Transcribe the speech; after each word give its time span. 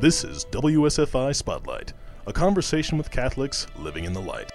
This 0.00 0.22
is 0.22 0.44
WSFI 0.52 1.34
Spotlight, 1.34 1.92
a 2.24 2.32
conversation 2.32 2.98
with 2.98 3.10
Catholics 3.10 3.66
living 3.76 4.04
in 4.04 4.12
the 4.12 4.20
light. 4.20 4.48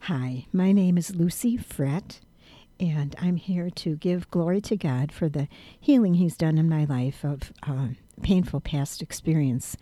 Hi, 0.00 0.46
my 0.52 0.72
name 0.72 0.98
is 0.98 1.14
Lucy 1.14 1.56
Frett, 1.56 2.18
and 2.80 3.14
I'm 3.20 3.36
here 3.36 3.70
to 3.70 3.94
give 3.94 4.28
glory 4.32 4.60
to 4.62 4.76
God 4.76 5.12
for 5.12 5.28
the 5.28 5.46
healing 5.78 6.14
He's 6.14 6.36
done 6.36 6.58
in 6.58 6.68
my 6.68 6.86
life 6.86 7.24
of 7.24 7.52
uh, 7.62 7.90
painful 8.20 8.58
past 8.58 9.00
experience. 9.00 9.76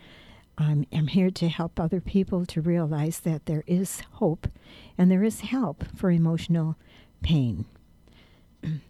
I'm, 0.58 0.86
I'm 0.92 1.06
here 1.06 1.30
to 1.30 1.48
help 1.48 1.80
other 1.80 2.00
people 2.00 2.44
to 2.46 2.60
realize 2.60 3.20
that 3.20 3.46
there 3.46 3.64
is 3.66 4.02
hope 4.12 4.48
and 4.98 5.10
there 5.10 5.24
is 5.24 5.40
help 5.40 5.84
for 5.96 6.10
emotional 6.10 6.76
pain. 7.22 7.64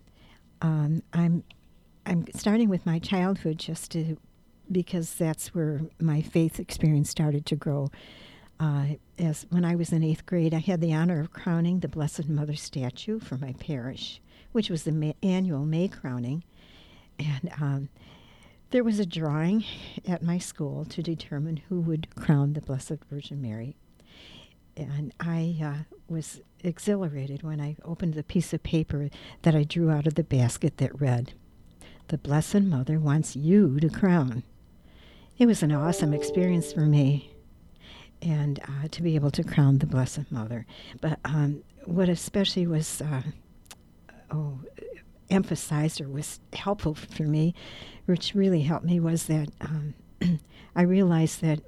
um, 0.63 1.03
I'm, 1.13 1.45
I'm 2.05 2.27
starting 2.35 2.69
with 2.69 2.85
my 2.85 2.99
childhood 2.99 3.59
just 3.59 3.93
to, 3.93 4.17
because 4.71 5.15
that's 5.15 5.55
where 5.55 5.83
my 6.01 6.21
faith 6.21 6.59
experience 6.59 7.11
started 7.11 7.47
to 7.47 7.57
grow. 7.57 7.91
Uh, 8.59 8.87
as 9.19 9.47
when 9.51 9.65
I 9.65 9.75
was 9.75 9.93
in 9.93 10.03
eighth 10.05 10.27
grade, 10.27 10.55
I 10.55 10.59
had 10.59 10.81
the 10.81 10.93
honor 10.93 11.21
of 11.21 11.33
crowning 11.33 11.81
the 11.81 11.89
Blessed 11.89 12.29
Mother 12.29 12.55
statue 12.55 13.19
for 13.19 13.37
my 13.37 13.55
parish, 13.55 14.21
which 14.53 14.71
was 14.71 14.85
the 14.85 14.93
ma- 14.93 15.13
annual 15.23 15.65
May 15.65 15.89
crowning, 15.89 16.45
and 17.19 17.53
um, 17.61 17.89
there 18.73 18.83
was 18.83 18.99
a 18.99 19.07
drawing 19.07 19.65
at 20.09 20.23
my 20.23 20.39
school 20.39 20.87
to 20.87 21.03
determine 21.03 21.59
who 21.69 21.79
would 21.81 22.15
crown 22.17 22.55
the 22.55 22.61
Blessed 22.63 23.05
Virgin 23.11 23.41
Mary. 23.41 23.77
And 24.75 25.13
I 25.21 25.59
uh, 25.63 25.95
was 26.09 26.41
exhilarated 26.65 27.43
when 27.43 27.61
I 27.61 27.77
opened 27.85 28.15
the 28.15 28.23
piece 28.23 28.55
of 28.55 28.63
paper 28.63 29.11
that 29.43 29.55
I 29.55 29.65
drew 29.65 29.91
out 29.91 30.07
of 30.07 30.15
the 30.15 30.25
basket 30.25 30.79
that 30.79 30.99
read, 30.99 31.35
The 32.09 32.17
Blessed 32.17 32.63
Mother 32.63 32.99
wants 32.99 33.37
you 33.37 33.79
to 33.79 33.91
crown. 33.91 34.43
It 35.37 35.45
was 35.45 35.63
an 35.63 35.73
awesome 35.73 36.15
experience 36.15 36.73
for 36.73 36.87
me 36.87 37.31
and 38.23 38.59
uh, 38.61 38.89
to 38.91 39.03
be 39.03 39.17
able 39.17 39.33
to 39.33 39.45
crown 39.45 39.79
the 39.79 39.87
Blessed 39.87 40.33
Mother. 40.33 40.65
But 41.03 41.19
um, 41.27 41.63
what 41.85 42.09
especially 42.09 42.67
was 42.67 43.03
uh, 43.03 43.23
oh, 44.31 44.61
emphasized 45.33 46.01
or 46.01 46.09
was 46.09 46.41
helpful 46.53 46.95
for 46.95 47.25
me, 47.25 47.55
which 48.07 48.35
really 48.35 48.63
helped 48.63 48.85
me, 48.85 49.01
was 49.01 49.27
that 49.27 49.49
um, 49.61 49.95
I 50.77 50.83
realized 50.83 51.41
that 51.41 51.61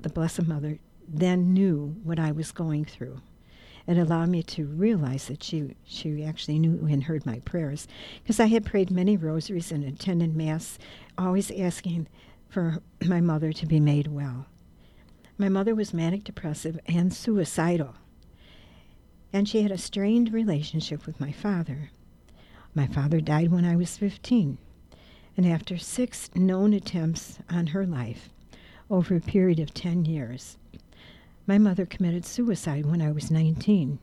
the 0.00 0.08
Blessed 0.08 0.46
Mother 0.46 0.78
then 1.06 1.52
knew 1.52 1.96
what 2.04 2.18
I 2.18 2.32
was 2.32 2.52
going 2.52 2.84
through. 2.84 3.20
It 3.86 3.98
allowed 3.98 4.28
me 4.28 4.42
to 4.44 4.66
realize 4.66 5.26
that 5.26 5.42
she 5.42 5.74
she 5.84 6.22
actually 6.22 6.58
knew 6.58 6.86
and 6.86 7.04
heard 7.04 7.26
my 7.26 7.40
prayers, 7.40 7.88
because 8.22 8.38
I 8.38 8.46
had 8.46 8.64
prayed 8.64 8.90
many 8.90 9.16
rosaries 9.16 9.72
and 9.72 9.82
attended 9.84 10.36
mass, 10.36 10.78
always 11.18 11.50
asking 11.50 12.06
for 12.48 12.80
my 13.04 13.20
mother 13.20 13.52
to 13.52 13.66
be 13.66 13.80
made 13.80 14.06
well. 14.06 14.46
My 15.36 15.48
mother 15.48 15.74
was 15.74 15.94
manic 15.94 16.24
depressive 16.24 16.78
and 16.86 17.12
suicidal, 17.12 17.94
and 19.32 19.48
she 19.48 19.62
had 19.62 19.72
a 19.72 19.78
strained 19.78 20.32
relationship 20.32 21.06
with 21.06 21.18
my 21.18 21.32
father. 21.32 21.90
My 22.74 22.86
father 22.86 23.20
died 23.20 23.50
when 23.50 23.64
I 23.64 23.74
was 23.74 23.96
15, 23.98 24.58
and 25.36 25.46
after 25.46 25.76
six 25.76 26.30
known 26.34 26.72
attempts 26.72 27.38
on 27.48 27.68
her 27.68 27.84
life 27.84 28.28
over 28.88 29.16
a 29.16 29.20
period 29.20 29.58
of 29.58 29.74
10 29.74 30.04
years, 30.04 30.56
my 31.46 31.58
mother 31.58 31.84
committed 31.84 32.24
suicide 32.24 32.86
when 32.86 33.02
I 33.02 33.10
was 33.10 33.30
19. 33.30 33.98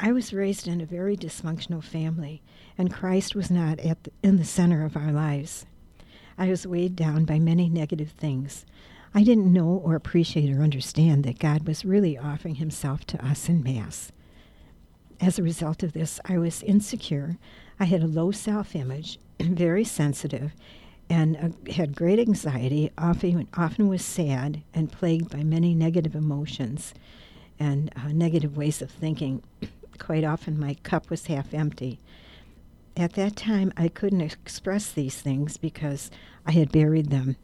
I 0.00 0.10
was 0.10 0.32
raised 0.32 0.66
in 0.66 0.80
a 0.80 0.86
very 0.86 1.16
dysfunctional 1.16 1.84
family, 1.84 2.42
and 2.78 2.92
Christ 2.92 3.34
was 3.34 3.50
not 3.50 3.76
the, 3.76 3.96
in 4.22 4.38
the 4.38 4.44
center 4.44 4.84
of 4.84 4.96
our 4.96 5.12
lives. 5.12 5.66
I 6.38 6.48
was 6.48 6.66
weighed 6.66 6.96
down 6.96 7.26
by 7.26 7.38
many 7.38 7.68
negative 7.68 8.10
things. 8.12 8.64
I 9.14 9.22
didn't 9.22 9.52
know 9.52 9.68
or 9.84 9.94
appreciate 9.94 10.50
or 10.50 10.62
understand 10.62 11.24
that 11.24 11.38
God 11.38 11.68
was 11.68 11.84
really 11.84 12.18
offering 12.18 12.56
Himself 12.56 13.04
to 13.08 13.24
us 13.24 13.48
in 13.48 13.62
Mass. 13.62 14.10
As 15.20 15.38
a 15.38 15.42
result 15.42 15.82
of 15.82 15.92
this, 15.92 16.20
I 16.24 16.38
was 16.38 16.62
insecure. 16.62 17.38
I 17.78 17.84
had 17.84 18.02
a 18.02 18.06
low 18.08 18.30
self 18.30 18.74
image, 18.74 19.18
very 19.40 19.84
sensitive, 19.84 20.52
and 21.08 21.36
uh, 21.36 21.72
had 21.72 21.96
great 21.96 22.18
anxiety, 22.18 22.90
often, 22.98 23.48
often 23.54 23.88
was 23.88 24.04
sad 24.04 24.62
and 24.72 24.90
plagued 24.92 25.30
by 25.30 25.42
many 25.42 25.74
negative 25.74 26.14
emotions 26.14 26.94
and 27.58 27.92
uh, 27.96 28.08
negative 28.08 28.56
ways 28.56 28.82
of 28.82 28.90
thinking. 28.90 29.42
Quite 29.98 30.24
often, 30.24 30.58
my 30.58 30.74
cup 30.82 31.08
was 31.08 31.26
half 31.26 31.54
empty. 31.54 32.00
At 32.96 33.14
that 33.14 33.36
time, 33.36 33.72
I 33.76 33.88
couldn't 33.88 34.20
express 34.20 34.90
these 34.90 35.20
things 35.20 35.56
because 35.56 36.10
I 36.46 36.52
had 36.52 36.72
buried 36.72 37.10
them. 37.10 37.36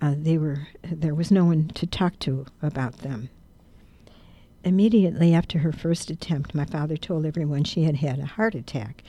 Uh, 0.00 0.14
they 0.16 0.38
were 0.38 0.68
there 0.82 1.14
was 1.14 1.30
no 1.30 1.44
one 1.44 1.68
to 1.74 1.86
talk 1.86 2.18
to 2.20 2.46
about 2.62 2.98
them. 2.98 3.28
Immediately 4.62 5.32
after 5.32 5.60
her 5.60 5.72
first 5.72 6.10
attempt, 6.10 6.54
my 6.54 6.66
father 6.66 6.96
told 6.96 7.24
everyone 7.24 7.64
she 7.64 7.84
had 7.84 7.96
had 7.96 8.18
a 8.18 8.26
heart 8.26 8.54
attack, 8.54 9.02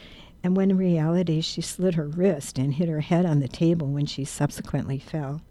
and 0.44 0.56
when 0.56 0.72
in 0.72 0.78
reality 0.78 1.42
she 1.42 1.62
slit 1.62 1.96
her 1.96 2.08
wrist 2.08 2.58
and 2.58 2.74
hit 2.74 2.88
her 2.88 3.02
head 3.02 3.26
on 3.26 3.40
the 3.40 3.50
table 3.50 3.88
when 3.88 4.06
she 4.06 4.24
subsequently 4.24 4.98
fell. 4.98 5.42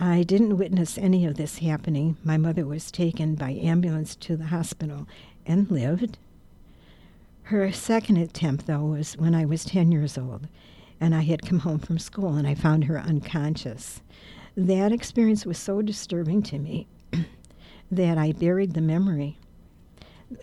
I 0.00 0.22
didn't 0.22 0.56
witness 0.56 0.96
any 0.96 1.26
of 1.26 1.36
this 1.36 1.58
happening. 1.58 2.16
My 2.24 2.36
mother 2.38 2.64
was 2.64 2.90
taken 2.90 3.34
by 3.34 3.50
ambulance 3.50 4.16
to 4.16 4.36
the 4.36 4.46
hospital 4.46 5.06
and 5.44 5.70
lived. 5.70 6.16
Her 7.42 7.70
second 7.72 8.16
attempt, 8.16 8.66
though, 8.66 8.84
was 8.84 9.18
when 9.18 9.34
I 9.34 9.44
was 9.44 9.64
10 9.64 9.92
years 9.92 10.16
old, 10.16 10.48
and 11.00 11.14
I 11.14 11.22
had 11.22 11.42
come 11.42 11.60
home 11.60 11.78
from 11.78 11.98
school 11.98 12.36
and 12.36 12.46
I 12.46 12.54
found 12.54 12.84
her 12.84 12.98
unconscious. 12.98 14.00
That 14.56 14.92
experience 14.92 15.44
was 15.44 15.58
so 15.58 15.82
disturbing 15.82 16.42
to 16.44 16.58
me 16.58 16.86
that 17.90 18.18
I 18.18 18.32
buried 18.32 18.74
the 18.74 18.80
memory. 18.80 19.38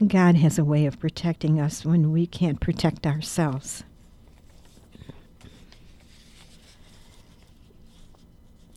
God 0.06 0.36
has 0.36 0.58
a 0.58 0.66
way 0.66 0.86
of 0.86 1.00
protecting 1.00 1.60
us 1.60 1.86
when 1.86 2.12
we 2.12 2.26
can't 2.26 2.60
protect 2.60 3.06
ourselves. 3.06 3.84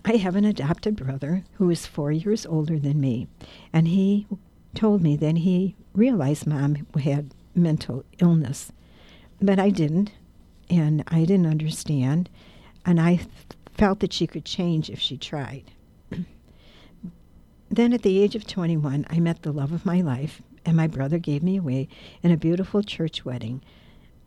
I 0.04 0.16
have 0.16 0.36
an 0.36 0.44
adopted 0.44 0.96
brother 0.96 1.44
who 1.54 1.68
is 1.70 1.86
four 1.86 2.12
years 2.12 2.46
older 2.46 2.78
than 2.78 3.00
me, 3.00 3.26
and 3.72 3.88
he 3.88 4.26
told 4.74 5.02
me 5.02 5.16
that 5.16 5.38
he 5.38 5.74
realized 5.94 6.46
mom 6.46 6.86
had 7.02 7.34
mental 7.54 8.04
illness, 8.18 8.72
but 9.40 9.58
I 9.58 9.70
didn't, 9.70 10.12
and 10.70 11.04
I 11.08 11.20
didn't 11.24 11.46
understand, 11.46 12.30
and 12.86 13.00
I 13.00 13.16
th- 13.16 13.28
felt 13.74 14.00
that 14.00 14.12
she 14.12 14.26
could 14.26 14.44
change 14.44 14.88
if 14.88 14.98
she 14.98 15.16
tried. 15.16 15.64
Then, 17.70 17.92
at 17.92 18.02
the 18.02 18.18
age 18.18 18.34
of 18.34 18.46
21, 18.46 19.06
I 19.10 19.20
met 19.20 19.42
the 19.42 19.52
love 19.52 19.72
of 19.72 19.84
my 19.84 20.00
life, 20.00 20.40
and 20.64 20.76
my 20.76 20.86
brother 20.86 21.18
gave 21.18 21.42
me 21.42 21.56
away 21.56 21.88
in 22.22 22.30
a 22.30 22.36
beautiful 22.36 22.82
church 22.82 23.24
wedding 23.24 23.62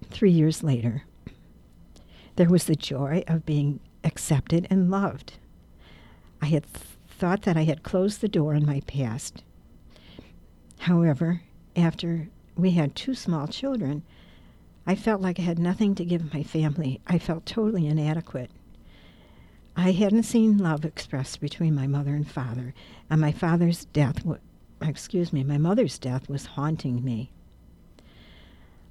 three 0.09 0.31
years 0.31 0.63
later. 0.63 1.06
There 2.35 2.50
was 2.50 2.66
the 2.66 2.75
joy 2.75 3.24
of 3.28 3.46
being 3.46 3.79
accepted 4.03 4.68
and 4.69 4.91
loved. 4.91 5.34
I 6.41 6.47
had 6.47 6.72
th- 6.74 6.85
thought 7.07 7.44
that 7.44 7.57
I 7.57 7.63
had 7.63 7.84
closed 7.84 8.22
the 8.22 8.28
door 8.28 8.56
on 8.56 8.66
my 8.66 8.81
past. 8.81 9.44
However, 10.79 11.41
after 11.75 12.29
we 12.56 12.72
had 12.72 12.96
two 12.96 13.13
small 13.13 13.47
children, 13.47 14.03
I 14.85 14.96
felt 14.96 15.22
like 15.22 15.40
I 15.40 15.44
had 15.44 15.59
nothing 15.59 15.94
to 15.96 16.06
give 16.06 16.34
my 16.34 16.44
family. 16.44 17.00
I 17.06 17.19
felt 17.19 17.46
totally 17.46 17.88
inadequate. 17.88 18.50
I 19.83 19.93
hadn't 19.93 20.23
seen 20.23 20.59
love 20.59 20.85
expressed 20.85 21.41
between 21.41 21.73
my 21.73 21.87
mother 21.87 22.13
and 22.13 22.29
father, 22.29 22.75
and 23.09 23.19
my 23.19 23.31
father's 23.31 23.85
death, 23.85 24.17
w- 24.17 24.39
excuse 24.79 25.33
me, 25.33 25.43
my 25.43 25.57
mother's 25.57 25.97
death 25.97 26.29
was 26.29 26.45
haunting 26.45 27.03
me. 27.03 27.31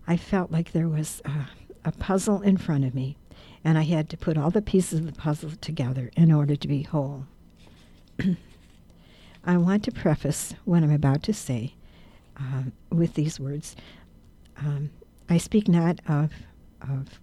I 0.08 0.16
felt 0.16 0.50
like 0.50 0.72
there 0.72 0.88
was 0.88 1.22
a, 1.24 1.46
a 1.84 1.92
puzzle 1.92 2.42
in 2.42 2.56
front 2.56 2.84
of 2.84 2.92
me, 2.92 3.16
and 3.62 3.78
I 3.78 3.82
had 3.82 4.08
to 4.08 4.16
put 4.16 4.36
all 4.36 4.50
the 4.50 4.60
pieces 4.60 4.98
of 4.98 5.06
the 5.06 5.12
puzzle 5.12 5.52
together 5.60 6.10
in 6.16 6.32
order 6.32 6.56
to 6.56 6.66
be 6.66 6.82
whole. 6.82 7.26
I 9.44 9.58
want 9.58 9.84
to 9.84 9.92
preface 9.92 10.54
what 10.64 10.82
I'm 10.82 10.90
about 10.90 11.22
to 11.22 11.32
say 11.32 11.74
uh, 12.36 12.64
with 12.90 13.14
these 13.14 13.38
words. 13.38 13.76
Um, 14.56 14.90
I 15.28 15.38
speak 15.38 15.68
not 15.68 16.00
of, 16.08 16.32
of 16.82 17.20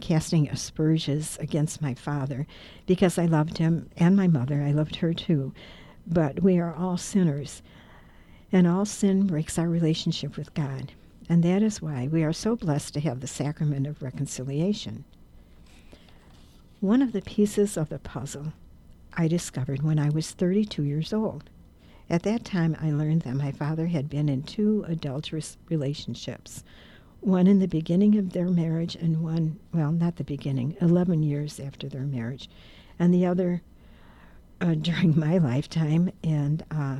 casting 0.00 0.48
aspersions 0.48 1.38
against 1.40 1.82
my 1.82 1.94
father, 1.94 2.46
because 2.86 3.18
I 3.18 3.26
loved 3.26 3.58
him 3.58 3.90
and 3.96 4.16
my 4.16 4.28
mother. 4.28 4.62
I 4.62 4.72
loved 4.72 4.96
her 4.96 5.14
too. 5.14 5.52
But 6.06 6.42
we 6.42 6.58
are 6.58 6.74
all 6.74 6.96
sinners, 6.96 7.62
and 8.52 8.66
all 8.66 8.84
sin 8.84 9.26
breaks 9.26 9.58
our 9.58 9.68
relationship 9.68 10.36
with 10.36 10.52
God. 10.54 10.92
And 11.28 11.42
that 11.42 11.62
is 11.62 11.80
why 11.80 12.08
we 12.10 12.22
are 12.22 12.32
so 12.32 12.54
blessed 12.56 12.92
to 12.94 13.00
have 13.00 13.20
the 13.20 13.26
sacrament 13.26 13.86
of 13.86 14.02
reconciliation. 14.02 15.04
One 16.80 17.00
of 17.00 17.12
the 17.12 17.22
pieces 17.22 17.76
of 17.78 17.88
the 17.88 17.98
puzzle 17.98 18.52
I 19.16 19.28
discovered 19.28 19.82
when 19.82 19.98
I 19.98 20.10
was 20.10 20.32
32 20.32 20.82
years 20.82 21.12
old. 21.12 21.48
At 22.10 22.24
that 22.24 22.44
time, 22.44 22.76
I 22.80 22.90
learned 22.90 23.22
that 23.22 23.36
my 23.36 23.52
father 23.52 23.86
had 23.86 24.10
been 24.10 24.28
in 24.28 24.42
two 24.42 24.84
adulterous 24.86 25.56
relationships 25.70 26.62
one 27.24 27.46
in 27.46 27.58
the 27.58 27.66
beginning 27.66 28.18
of 28.18 28.32
their 28.32 28.48
marriage, 28.48 28.94
and 28.96 29.22
one, 29.22 29.58
well, 29.72 29.92
not 29.92 30.16
the 30.16 30.24
beginning, 30.24 30.76
11 30.80 31.22
years 31.22 31.58
after 31.58 31.88
their 31.88 32.02
marriage, 32.02 32.50
and 32.98 33.14
the 33.14 33.24
other 33.24 33.62
uh, 34.60 34.74
during 34.80 35.18
my 35.18 35.38
lifetime, 35.38 36.10
and 36.22 36.64
uh, 36.70 36.98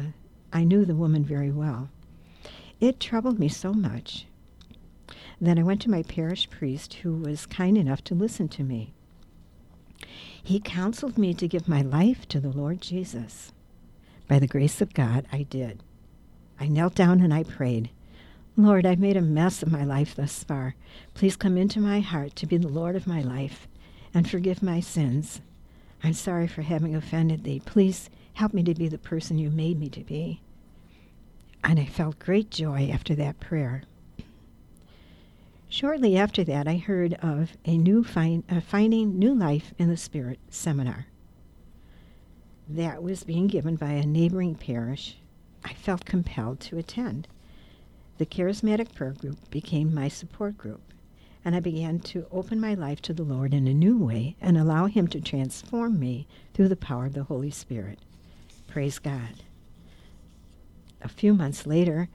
I 0.52 0.64
knew 0.64 0.84
the 0.84 0.94
woman 0.94 1.24
very 1.24 1.50
well. 1.50 1.90
It 2.80 3.00
troubled 3.00 3.38
me 3.38 3.48
so 3.48 3.72
much 3.72 4.26
that 5.40 5.58
I 5.58 5.62
went 5.62 5.82
to 5.82 5.90
my 5.90 6.02
parish 6.02 6.48
priest, 6.48 6.94
who 6.94 7.16
was 7.16 7.46
kind 7.46 7.76
enough 7.76 8.02
to 8.04 8.14
listen 8.14 8.48
to 8.48 8.62
me. 8.62 8.94
He 10.42 10.60
counseled 10.60 11.18
me 11.18 11.34
to 11.34 11.48
give 11.48 11.68
my 11.68 11.82
life 11.82 12.26
to 12.28 12.40
the 12.40 12.50
Lord 12.50 12.80
Jesus. 12.80 13.52
By 14.28 14.38
the 14.38 14.46
grace 14.46 14.80
of 14.80 14.94
God, 14.94 15.26
I 15.32 15.42
did. 15.42 15.82
I 16.58 16.68
knelt 16.68 16.94
down 16.94 17.20
and 17.20 17.32
I 17.32 17.42
prayed. 17.42 17.90
Lord, 18.56 18.86
I've 18.86 19.00
made 19.00 19.16
a 19.16 19.22
mess 19.22 19.62
of 19.62 19.72
my 19.72 19.84
life 19.84 20.14
thus 20.14 20.44
far. 20.44 20.76
Please 21.12 21.34
come 21.34 21.56
into 21.56 21.80
my 21.80 21.98
heart 21.98 22.36
to 22.36 22.46
be 22.46 22.56
the 22.56 22.68
Lord 22.68 22.94
of 22.94 23.06
my 23.06 23.20
life 23.20 23.66
and 24.12 24.30
forgive 24.30 24.62
my 24.62 24.78
sins. 24.78 25.40
I'm 26.04 26.12
sorry 26.12 26.46
for 26.46 26.62
having 26.62 26.94
offended 26.94 27.42
thee. 27.42 27.60
Please 27.64 28.10
help 28.34 28.54
me 28.54 28.62
to 28.62 28.74
be 28.74 28.86
the 28.86 28.98
person 28.98 29.38
you 29.38 29.50
made 29.50 29.80
me 29.80 29.88
to 29.88 30.04
be. 30.04 30.40
And 31.64 31.80
I 31.80 31.86
felt 31.86 32.20
great 32.20 32.50
joy 32.50 32.90
after 32.92 33.16
that 33.16 33.40
prayer. 33.40 33.82
Shortly 35.68 36.16
after 36.16 36.44
that, 36.44 36.68
I 36.68 36.76
heard 36.76 37.14
of 37.14 37.56
a 37.64 37.76
new 37.76 38.04
find, 38.04 38.44
uh, 38.48 38.60
Finding 38.60 39.18
New 39.18 39.34
Life 39.34 39.74
in 39.78 39.88
the 39.88 39.96
Spirit 39.96 40.38
seminar. 40.48 41.06
That 42.68 43.02
was 43.02 43.24
being 43.24 43.48
given 43.48 43.74
by 43.74 43.92
a 43.92 44.06
neighboring 44.06 44.54
parish. 44.54 45.16
I 45.64 45.72
felt 45.72 46.04
compelled 46.04 46.60
to 46.60 46.78
attend. 46.78 47.26
The 48.18 48.26
charismatic 48.26 48.94
prayer 48.94 49.12
group 49.12 49.50
became 49.50 49.92
my 49.92 50.08
support 50.08 50.56
group, 50.56 50.80
and 51.44 51.56
I 51.56 51.60
began 51.60 51.98
to 52.00 52.26
open 52.30 52.60
my 52.60 52.74
life 52.74 53.02
to 53.02 53.12
the 53.12 53.24
Lord 53.24 53.52
in 53.52 53.66
a 53.66 53.74
new 53.74 53.98
way 53.98 54.36
and 54.40 54.56
allow 54.56 54.86
Him 54.86 55.08
to 55.08 55.20
transform 55.20 55.98
me 55.98 56.28
through 56.52 56.68
the 56.68 56.76
power 56.76 57.06
of 57.06 57.14
the 57.14 57.24
Holy 57.24 57.50
Spirit. 57.50 57.98
Praise 58.68 59.00
God. 59.00 59.42
A 61.02 61.08
few 61.08 61.34
months 61.34 61.66
later, 61.66 62.08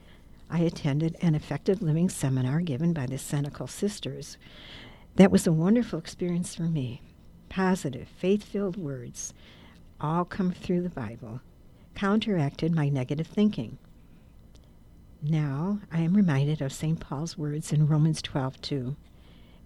I 0.50 0.60
attended 0.60 1.18
an 1.22 1.36
effective 1.36 1.82
living 1.82 2.10
seminar 2.10 2.62
given 2.62 2.94
by 2.94 3.06
the 3.06 3.18
Cenacle 3.18 3.68
Sisters. 3.68 4.38
That 5.16 5.32
was 5.32 5.46
a 5.46 5.52
wonderful 5.52 6.00
experience 6.00 6.56
for 6.56 6.64
me. 6.64 7.02
Positive, 7.50 8.08
faith 8.08 8.44
filled 8.44 8.78
words, 8.78 9.34
all 10.00 10.24
come 10.24 10.52
through 10.52 10.82
the 10.82 10.90
Bible, 10.90 11.42
counteracted 11.94 12.74
my 12.74 12.88
negative 12.88 13.28
thinking. 13.28 13.78
Now 15.22 15.80
I 15.92 16.00
am 16.00 16.14
reminded 16.14 16.62
of 16.62 16.72
St. 16.72 16.98
Paul's 16.98 17.38
words 17.38 17.74
in 17.74 17.88
Romans 17.88 18.22
12:2. 18.22 18.96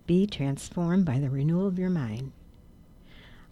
Be 0.08 0.26
transformed 0.26 1.06
by 1.06 1.20
the 1.20 1.30
renewal 1.30 1.68
of 1.68 1.78
your 1.78 1.92
mind. 1.92 2.32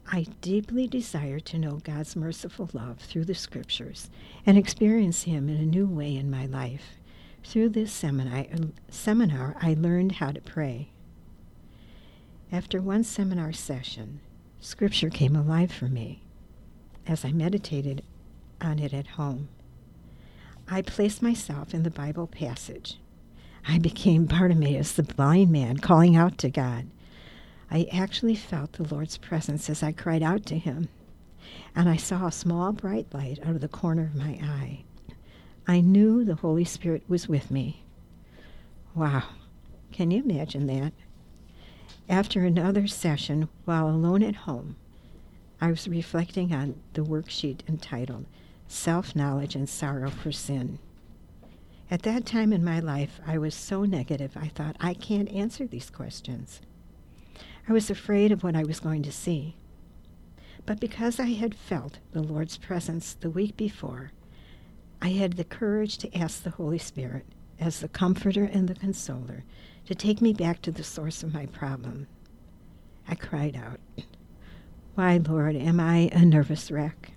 I 0.08 0.26
deeply 0.42 0.88
desire 0.88 1.40
to 1.42 1.60
know 1.60 1.78
God's 1.78 2.16
merciful 2.16 2.70
love 2.74 2.98
through 2.98 3.26
the 3.26 3.36
scriptures 3.36 4.10
and 4.48 4.58
experience 4.58 5.24
Him 5.24 5.48
in 5.48 5.58
a 5.58 5.66
new 5.66 5.86
way 5.86 6.16
in 6.16 6.32
my 6.32 6.48
life. 6.48 6.98
Through 7.44 7.70
this 7.70 7.94
seminar, 7.94 8.46
seminar, 8.90 9.56
I 9.62 9.76
learned 9.76 10.14
how 10.14 10.32
to 10.32 10.42
pray. 10.42 10.90
After 12.52 12.82
one 12.82 13.04
seminar 13.04 13.54
session, 13.54 14.22
Scripture 14.60 15.10
came 15.10 15.36
alive 15.36 15.72
for 15.72 15.88
me 15.88 16.24
as 17.06 17.24
I 17.24 17.32
meditated 17.32 18.04
on 18.60 18.80
it 18.80 18.94
at 18.94 19.08
home. 19.08 19.50
I 20.74 20.82
placed 20.82 21.22
myself 21.22 21.74
in 21.74 21.84
the 21.84 21.92
Bible 21.92 22.28
passage. 22.28 22.98
I 23.68 23.78
became 23.78 24.24
Bartimaeus, 24.24 24.94
the 24.94 25.04
blind 25.04 25.52
man, 25.52 25.80
calling 25.80 26.16
out 26.16 26.38
to 26.38 26.50
God. 26.50 26.86
I 27.70 27.90
actually 27.92 28.36
felt 28.36 28.72
the 28.72 28.88
Lord's 28.88 29.18
presence 29.18 29.70
as 29.70 29.84
I 29.84 29.92
cried 29.92 30.24
out 30.24 30.46
to 30.46 30.58
him, 30.58 30.88
and 31.76 31.90
I 31.90 31.98
saw 31.98 32.26
a 32.26 32.32
small 32.32 32.72
bright 32.72 33.14
light 33.14 33.40
out 33.44 33.56
of 33.56 33.60
the 33.60 33.68
corner 33.68 34.04
of 34.04 34.16
my 34.16 34.40
eye. 34.42 34.86
I 35.68 35.82
knew 35.82 36.24
the 36.24 36.36
Holy 36.36 36.64
Spirit 36.64 37.04
was 37.10 37.28
with 37.28 37.52
me. 37.52 37.84
Wow, 38.96 39.24
can 39.92 40.10
you 40.10 40.24
imagine 40.24 40.68
that? 40.68 40.94
After 42.08 42.46
another 42.46 42.88
session, 42.88 43.50
while 43.66 43.90
alone 43.90 44.24
at 44.24 44.36
home, 44.48 44.78
I 45.60 45.70
was 45.70 45.90
reflecting 45.90 46.54
on 46.54 46.82
the 46.94 47.04
worksheet 47.04 47.60
entitled 47.68 48.26
Self 48.72 49.18
Knowledge 49.18 49.54
and 49.54 49.68
Sorrow 49.68 50.10
for 50.10 50.32
Sin. 50.32 50.80
At 51.92 52.04
that 52.04 52.26
time 52.26 52.54
in 52.54 52.64
my 52.64 52.80
life, 52.80 53.20
I 53.28 53.38
was 53.38 53.54
so 53.54 53.84
negative, 53.84 54.38
I 54.38 54.48
thought, 54.48 54.78
I 54.80 54.94
can't 54.94 55.30
answer 55.30 55.68
these 55.68 55.90
questions. 55.90 56.62
I 57.68 57.74
was 57.74 57.90
afraid 57.90 58.32
of 58.32 58.44
what 58.44 58.56
I 58.56 58.64
was 58.64 58.80
going 58.80 59.04
to 59.04 59.12
see. 59.12 59.58
But 60.66 60.80
because 60.80 61.20
I 61.20 61.34
had 61.34 61.54
felt 61.54 62.00
the 62.14 62.24
Lord's 62.24 62.58
presence 62.58 63.14
the 63.14 63.30
week 63.30 63.58
before, 63.58 64.14
I 65.02 65.10
had 65.10 65.34
the 65.34 65.44
courage 65.44 65.98
to 66.00 66.18
ask 66.18 66.42
the 66.42 66.52
Holy 66.52 66.80
Spirit, 66.80 67.26
as 67.60 67.82
the 67.82 67.90
comforter 67.90 68.46
and 68.46 68.70
the 68.70 68.76
consoler, 68.76 69.44
to 69.86 69.94
take 69.94 70.22
me 70.22 70.32
back 70.32 70.62
to 70.62 70.72
the 70.72 70.84
source 70.84 71.24
of 71.24 71.34
my 71.34 71.46
problem. 71.48 72.08
I 73.06 73.16
cried 73.16 73.58
out, 73.58 73.82
Why, 74.96 75.18
Lord, 75.18 75.58
am 75.58 75.82
I 75.82 76.10
a 76.14 76.24
nervous 76.24 76.72
wreck? 76.72 77.12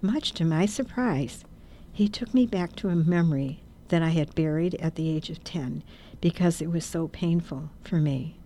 Much 0.00 0.32
to 0.32 0.44
my 0.44 0.64
surprise, 0.64 1.44
he 1.92 2.08
took 2.08 2.32
me 2.32 2.46
back 2.46 2.76
to 2.76 2.88
a 2.88 2.94
memory 2.94 3.62
that 3.88 4.02
I 4.02 4.10
had 4.10 4.34
buried 4.34 4.74
at 4.76 4.94
the 4.94 5.08
age 5.08 5.28
of 5.30 5.42
10 5.42 5.82
because 6.20 6.60
it 6.60 6.70
was 6.70 6.84
so 6.84 7.08
painful 7.08 7.70
for 7.82 7.96
me. 7.96 8.38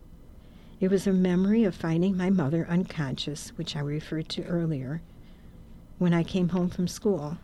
It 0.80 0.90
was 0.90 1.06
a 1.06 1.12
memory 1.12 1.64
of 1.64 1.74
finding 1.74 2.16
my 2.16 2.30
mother 2.30 2.66
unconscious, 2.68 3.50
which 3.56 3.76
I 3.76 3.80
referred 3.80 4.28
to 4.30 4.44
earlier, 4.44 5.02
when 5.98 6.14
I 6.14 6.22
came 6.22 6.48
home 6.50 6.70
from 6.70 6.88
school 6.88 7.38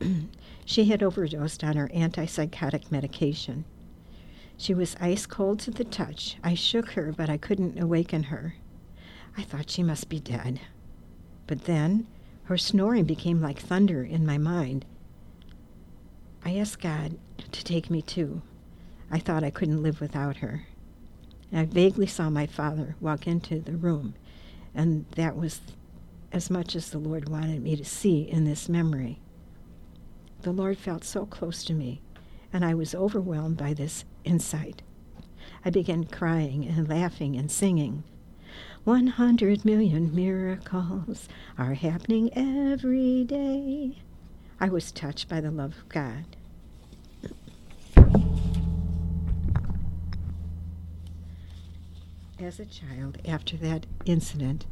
she 0.64 0.84
had 0.84 1.02
overdosed 1.02 1.64
on 1.64 1.76
her 1.76 1.88
antipsychotic 1.88 2.90
medication. 2.90 3.64
She 4.56 4.74
was 4.74 4.96
ice 5.00 5.26
cold 5.26 5.60
to 5.60 5.70
the 5.70 5.84
touch. 5.84 6.36
I 6.42 6.54
shook 6.54 6.92
her, 6.92 7.12
but 7.12 7.30
I 7.30 7.36
couldn't 7.36 7.80
awaken 7.80 8.24
her. 8.24 8.54
I 9.36 9.42
thought 9.42 9.70
she 9.70 9.82
must 9.82 10.08
be 10.08 10.20
dead. 10.20 10.60
But 11.48 11.64
then 11.64 12.06
her 12.44 12.56
snoring 12.56 13.04
became 13.04 13.40
like 13.42 13.58
thunder 13.58 14.04
in 14.04 14.24
my 14.24 14.38
mind. 14.38 14.84
I 16.44 16.56
asked 16.56 16.80
God 16.80 17.18
to 17.50 17.64
take 17.64 17.90
me 17.90 18.00
too. 18.00 18.42
I 19.10 19.18
thought 19.18 19.42
I 19.42 19.50
couldn't 19.50 19.82
live 19.82 20.00
without 20.00 20.36
her. 20.36 20.66
I 21.52 21.64
vaguely 21.64 22.06
saw 22.06 22.30
my 22.30 22.46
father 22.46 22.94
walk 23.00 23.26
into 23.26 23.58
the 23.58 23.76
room, 23.76 24.14
and 24.74 25.06
that 25.16 25.36
was 25.36 25.60
as 26.30 26.50
much 26.50 26.76
as 26.76 26.90
the 26.90 26.98
Lord 26.98 27.28
wanted 27.28 27.62
me 27.62 27.74
to 27.74 27.84
see 27.84 28.20
in 28.20 28.44
this 28.44 28.68
memory. 28.68 29.18
The 30.42 30.52
Lord 30.52 30.76
felt 30.76 31.04
so 31.04 31.24
close 31.24 31.64
to 31.64 31.72
me, 31.74 32.02
and 32.52 32.64
I 32.64 32.74
was 32.74 32.94
overwhelmed 32.94 33.56
by 33.56 33.72
this 33.72 34.04
insight. 34.24 34.82
I 35.64 35.70
began 35.70 36.04
crying 36.04 36.66
and 36.66 36.86
laughing 36.88 37.36
and 37.36 37.50
singing. 37.50 38.04
One 38.88 39.08
hundred 39.08 39.66
million 39.66 40.14
miracles 40.14 41.28
are 41.58 41.74
happening 41.74 42.30
every 42.32 43.22
day. 43.22 43.98
I 44.58 44.70
was 44.70 44.90
touched 44.92 45.28
by 45.28 45.42
the 45.42 45.50
love 45.50 45.74
of 45.76 45.88
God. 45.90 46.24
As 52.40 52.58
a 52.58 52.64
child, 52.64 53.18
after 53.26 53.58
that 53.58 53.84
incident, 54.06 54.64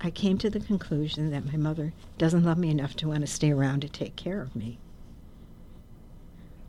I 0.00 0.12
came 0.12 0.38
to 0.38 0.48
the 0.48 0.60
conclusion 0.60 1.32
that 1.32 1.44
my 1.44 1.56
mother 1.56 1.92
doesn't 2.16 2.44
love 2.44 2.58
me 2.58 2.70
enough 2.70 2.94
to 2.98 3.08
want 3.08 3.22
to 3.22 3.26
stay 3.26 3.50
around 3.50 3.80
to 3.80 3.88
take 3.88 4.14
care 4.14 4.40
of 4.40 4.54
me. 4.54 4.78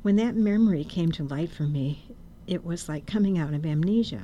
When 0.02 0.16
that 0.16 0.36
memory 0.36 0.86
came 0.86 1.12
to 1.12 1.24
light 1.24 1.52
for 1.52 1.68
me, 1.68 2.16
it 2.48 2.66
was 2.66 2.90
like 2.90 3.06
coming 3.06 3.38
out 3.38 3.54
of 3.54 3.64
amnesia. 3.64 4.24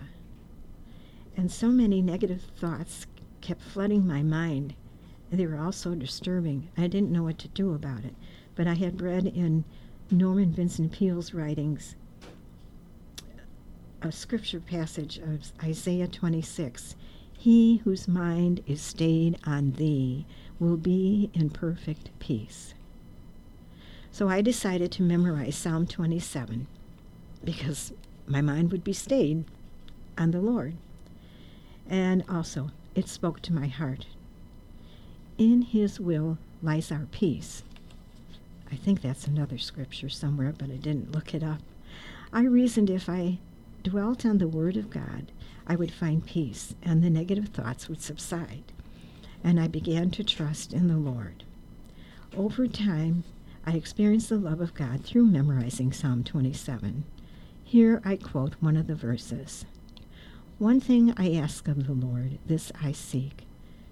And 1.40 1.50
so 1.50 1.70
many 1.70 2.02
negative 2.02 2.42
thoughts 2.58 3.08
kept 3.40 3.62
flooding 3.62 4.06
my 4.06 4.22
mind. 4.22 4.74
They 5.32 5.48
were 5.48 5.56
all 5.56 5.72
so 5.72 5.96
disturbing. 5.96 6.68
I 6.78 6.88
didn't 6.88 7.14
know 7.14 7.24
what 7.24 7.38
to 7.38 7.48
do 7.48 7.74
about 7.74 8.04
it. 8.04 8.14
But 8.56 8.68
I 8.68 8.74
had 8.74 9.02
read 9.02 9.26
in 9.26 9.64
Norman 10.12 10.52
Vincent 10.52 10.92
Peale's 10.92 11.34
writings 11.34 11.96
a 14.02 14.12
scripture 14.12 14.60
passage 14.60 15.18
of 15.18 15.54
Isaiah 15.64 16.10
26 16.10 16.98
he 17.38 17.78
whose 17.86 18.06
mind 18.06 18.62
is 18.68 18.82
stayed 18.82 19.40
on 19.46 19.72
thee 19.72 20.26
will 20.60 20.76
be 20.76 21.30
in 21.34 21.52
perfect 21.52 22.10
peace. 22.20 22.74
So 24.12 24.28
I 24.28 24.42
decided 24.42 24.92
to 24.92 25.04
memorize 25.04 25.56
Psalm 25.56 25.88
27 25.88 26.68
because 27.46 27.94
my 28.28 28.42
mind 28.42 28.74
would 28.74 28.84
be 28.84 28.92
stayed 28.92 29.46
on 30.18 30.32
the 30.32 30.42
Lord. 30.42 30.76
And 31.90 32.24
also, 32.30 32.70
it 32.94 33.10
spoke 33.10 33.42
to 33.42 33.54
my 33.54 33.68
heart. 33.68 34.06
In 35.40 35.64
his 35.64 36.00
will 36.00 36.38
lies 36.62 36.92
our 36.92 37.08
peace. 37.12 37.64
I 38.72 38.76
think 38.76 39.02
that's 39.02 39.26
another 39.26 39.58
scripture 39.58 40.10
somewhere, 40.10 40.54
but 40.56 40.70
I 40.70 40.76
didn't 40.76 41.12
look 41.12 41.34
it 41.34 41.44
up. 41.44 41.62
I 42.32 42.44
reasoned 42.44 42.92
if 42.92 43.10
I 43.10 43.40
dwelt 43.84 44.26
on 44.26 44.38
the 44.38 44.48
Word 44.48 44.78
of 44.78 44.92
God, 44.92 45.32
I 45.66 45.76
would 45.76 45.92
find 45.92 46.26
peace 46.26 46.76
and 46.84 47.04
the 47.04 47.10
negative 47.10 47.48
thoughts 47.50 47.90
would 47.90 48.02
subside. 48.02 48.72
And 49.44 49.60
I 49.60 49.68
began 49.68 50.12
to 50.12 50.24
trust 50.24 50.74
in 50.74 50.88
the 50.88 50.98
Lord. 50.98 51.44
Over 52.38 52.68
time, 52.68 53.24
I 53.66 53.72
experienced 53.72 54.30
the 54.30 54.38
love 54.38 54.62
of 54.62 54.74
God 54.74 55.04
through 55.04 55.26
memorizing 55.26 55.92
Psalm 55.92 56.24
27. 56.24 57.04
Here 57.64 58.02
I 58.06 58.16
quote 58.18 58.56
one 58.60 58.78
of 58.78 58.88
the 58.88 58.96
verses 58.96 59.66
One 60.60 60.82
thing 60.82 61.14
I 61.16 61.32
ask 61.36 61.70
of 61.70 61.88
the 61.88 61.94
Lord, 61.94 62.38
this 62.46 62.70
I 62.84 62.92
seek, 62.92 63.46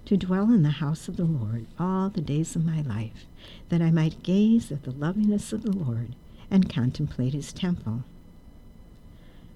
to 0.04 0.18
dwell 0.18 0.52
in 0.52 0.62
the 0.62 0.68
house 0.68 1.08
of 1.08 1.16
the 1.16 1.24
Lord 1.24 1.64
all 1.78 2.10
the 2.10 2.20
days 2.20 2.54
of 2.54 2.64
my 2.66 2.82
life, 2.82 3.24
that 3.70 3.80
I 3.80 3.90
might 3.90 4.22
gaze 4.22 4.70
at 4.70 4.82
the 4.82 4.90
loveliness 4.90 5.54
of 5.54 5.62
the 5.62 5.72
Lord 5.72 6.14
and 6.50 6.68
contemplate 6.68 7.32
his 7.32 7.54
temple. 7.54 8.04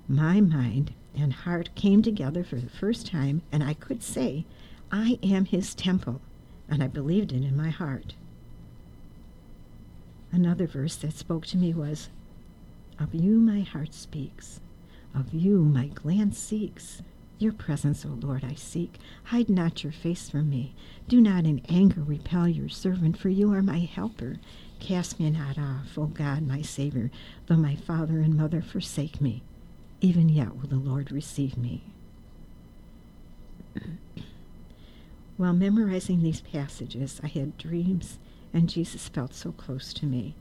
My 0.08 0.40
mind 0.40 0.94
and 1.14 1.34
heart 1.34 1.68
came 1.74 2.00
together 2.00 2.42
for 2.42 2.56
the 2.56 2.70
first 2.70 3.06
time, 3.08 3.42
and 3.52 3.62
I 3.62 3.74
could 3.74 4.02
say, 4.02 4.46
I 4.90 5.18
am 5.22 5.44
his 5.44 5.74
temple, 5.74 6.22
and 6.66 6.82
I 6.82 6.86
believed 6.86 7.30
it 7.32 7.44
in 7.44 7.54
my 7.54 7.68
heart. 7.68 8.14
Another 10.32 10.66
verse 10.66 10.96
that 10.96 11.12
spoke 11.12 11.44
to 11.48 11.58
me 11.58 11.74
was, 11.74 12.08
Of 12.98 13.14
you 13.14 13.38
my 13.38 13.60
heart 13.60 13.92
speaks, 13.92 14.60
of 15.14 15.32
you 15.32 15.58
my 15.64 15.86
glance 15.88 16.38
seeks. 16.38 17.02
Your 17.38 17.52
presence, 17.52 18.06
O 18.06 18.10
Lord, 18.10 18.44
I 18.44 18.54
seek. 18.54 18.98
Hide 19.24 19.48
not 19.48 19.82
your 19.82 19.92
face 19.92 20.30
from 20.30 20.48
me. 20.48 20.74
Do 21.08 21.20
not 21.20 21.44
in 21.44 21.60
anger 21.68 22.02
repel 22.02 22.46
your 22.46 22.68
servant, 22.68 23.18
for 23.18 23.28
you 23.28 23.52
are 23.52 23.62
my 23.62 23.80
helper. 23.80 24.36
Cast 24.78 25.18
me 25.18 25.30
not 25.30 25.58
off, 25.58 25.98
O 25.98 26.06
God, 26.06 26.46
my 26.46 26.62
Savior, 26.62 27.10
though 27.46 27.56
my 27.56 27.74
father 27.74 28.20
and 28.20 28.36
mother 28.36 28.62
forsake 28.62 29.20
me. 29.20 29.42
Even 30.00 30.28
yet 30.28 30.56
will 30.56 30.68
the 30.68 30.76
Lord 30.76 31.10
receive 31.10 31.56
me. 31.56 31.82
While 35.36 35.54
memorizing 35.54 36.22
these 36.22 36.40
passages, 36.40 37.20
I 37.24 37.26
had 37.26 37.58
dreams 37.58 38.18
and 38.52 38.68
Jesus 38.68 39.08
felt 39.08 39.34
so 39.34 39.52
close 39.52 39.92
to 39.94 40.06
me. 40.06 40.34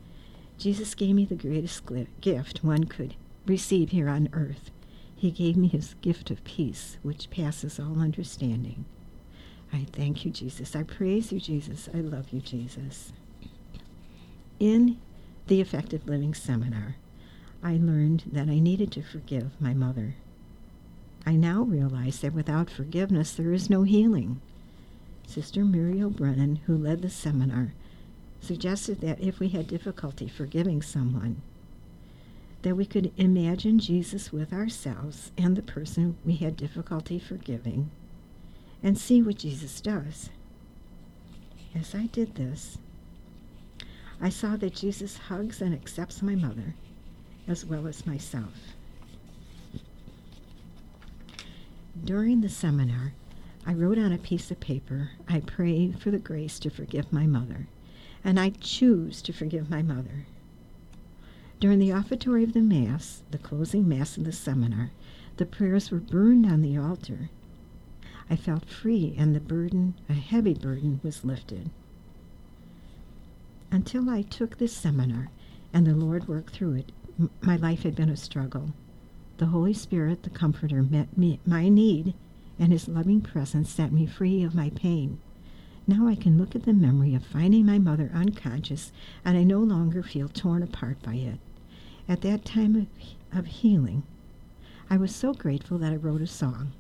Jesus 0.58 0.94
gave 0.94 1.16
me 1.16 1.26
the 1.26 1.36
greatest 1.36 1.82
gift 2.22 2.64
one 2.64 2.84
could 2.84 3.16
receive 3.46 3.92
here 3.92 4.10
on 4.10 4.30
earth. 4.34 4.72
He 5.16 5.32
gave 5.32 5.56
me 5.56 5.68
his 5.68 5.96
gift 6.02 6.32
of 6.32 6.44
peace, 6.44 6.98
which 7.04 7.30
passes 7.30 7.80
all 7.80 8.00
understanding. 8.00 8.86
I 9.74 9.86
thank 9.92 10.26
you, 10.26 10.32
Jesus. 10.32 10.76
I 10.76 10.84
praise 10.84 11.32
you, 11.32 11.40
Jesus. 11.40 11.88
I 11.94 11.98
love 11.98 12.32
you, 12.32 12.42
Jesus. 12.42 13.14
In 14.60 14.98
the 15.48 15.62
Effective 15.62 16.08
Living 16.08 16.34
Seminar, 16.34 16.96
I 17.64 17.74
learned 17.74 18.24
that 18.32 18.50
I 18.50 18.60
needed 18.60 18.92
to 18.94 19.02
forgive 19.02 19.52
my 19.60 19.74
mother. 19.74 20.16
I 21.26 21.34
now 21.36 21.62
realize 21.62 22.20
that 22.22 22.34
without 22.34 22.70
forgiveness, 22.70 23.34
there 23.34 23.54
is 23.54 23.70
no 23.70 23.84
healing. 23.84 24.42
Sister 25.28 25.64
Muriel 25.64 26.10
Brennan, 26.10 26.58
who 26.66 26.76
led 26.76 27.02
the 27.02 27.10
seminar, 27.10 27.74
suggested 28.42 29.02
that 29.02 29.22
if 29.22 29.40
we 29.40 29.50
had 29.50 29.68
difficulty 29.68 30.28
forgiving 30.28 30.82
someone, 30.82 31.42
that 32.62 32.76
we 32.76 32.86
could 32.86 33.12
imagine 33.18 33.80
Jesus 33.80 34.32
with 34.32 34.54
ourselves 34.54 35.32
and 35.38 35.56
the 35.56 35.62
person 35.62 36.18
we 36.26 36.36
had 36.36 36.56
difficulty 36.56 37.18
forgiving 37.18 37.90
and 38.84 38.98
see 38.98 39.22
what 39.22 39.38
Jesus 39.38 39.82
does. 39.82 40.30
As 41.74 41.96
I 41.96 42.08
did 42.08 42.36
this, 42.36 42.78
I 44.20 44.30
saw 44.30 44.56
that 44.58 44.76
Jesus 44.76 45.18
hugs 45.18 45.62
and 45.62 45.74
accepts 45.74 46.22
my 46.22 46.36
mother 46.36 46.76
as 47.48 47.66
well 47.66 47.88
as 47.88 48.06
myself. 48.06 48.54
During 52.04 52.42
the 52.42 52.50
seminar, 52.50 53.14
I 53.66 53.74
wrote 53.74 53.98
on 53.98 54.12
a 54.12 54.18
piece 54.18 54.52
of 54.52 54.60
paper, 54.60 55.12
I 55.28 55.40
pray 55.40 55.92
for 55.92 56.12
the 56.12 56.20
grace 56.20 56.60
to 56.60 56.70
forgive 56.70 57.12
my 57.12 57.26
mother 57.26 57.68
and 58.24 58.40
I 58.40 58.52
choose 58.52 59.22
to 59.24 59.34
forgive 59.34 59.70
my 59.70 59.82
mother. 59.82 60.26
During 61.62 61.78
the 61.78 61.94
offertory 61.94 62.44
of 62.44 62.54
the 62.54 62.62
Mass, 62.62 63.22
the 63.30 63.38
closing 63.38 63.88
Mass 63.88 64.18
of 64.18 64.24
the 64.24 64.32
seminar, 64.32 64.90
the 65.38 65.46
prayers 65.46 65.92
were 65.92 66.00
burned 66.00 66.44
on 66.48 66.64
the 66.64 66.76
altar. 66.76 67.30
I 68.32 68.36
felt 68.36 68.66
free, 68.66 69.14
and 69.16 69.36
the 69.36 69.40
burden, 69.40 69.94
a 70.10 70.14
heavy 70.14 70.56
burden, 70.56 71.00
was 71.04 71.24
lifted. 71.24 71.70
Until 73.70 74.10
I 74.10 74.24
took 74.24 74.58
this 74.58 74.74
seminar 74.74 75.30
and 75.72 75.86
the 75.86 75.94
Lord 75.94 76.28
worked 76.28 76.52
through 76.52 76.74
it, 76.74 76.92
m- 77.20 77.30
my 77.42 77.58
life 77.58 77.84
had 77.84 77.94
been 77.94 78.10
a 78.10 78.18
struggle. 78.18 78.74
The 79.38 79.46
Holy 79.46 79.74
Spirit, 79.74 80.24
the 80.24 80.32
Comforter, 80.32 80.82
met 80.82 81.16
me, 81.16 81.40
my 81.46 81.70
need, 81.70 82.16
and 82.58 82.72
His 82.72 82.88
loving 82.88 83.22
presence 83.22 83.70
set 83.70 83.92
me 83.92 84.08
free 84.08 84.42
of 84.42 84.56
my 84.56 84.72
pain. 84.72 85.20
Now 85.86 86.08
I 86.08 86.16
can 86.16 86.40
look 86.40 86.56
at 86.56 86.64
the 86.64 86.74
memory 86.74 87.14
of 87.14 87.24
finding 87.24 87.68
my 87.68 87.78
mother 87.78 88.10
unconscious, 88.16 88.92
and 89.24 89.38
I 89.38 89.44
no 89.44 89.60
longer 89.60 90.02
feel 90.02 90.28
torn 90.28 90.64
apart 90.64 91.00
by 91.04 91.14
it. 91.18 91.40
At 92.08 92.22
that 92.22 92.46
time 92.46 92.76
of, 92.76 93.38
of 93.38 93.46
healing, 93.46 94.04
I 94.90 94.98
was 94.98 95.16
so 95.16 95.34
grateful 95.34 95.78
that 95.78 95.94
I 95.94 95.98
wrote 95.98 96.22
a 96.22 96.28
song. 96.28 96.74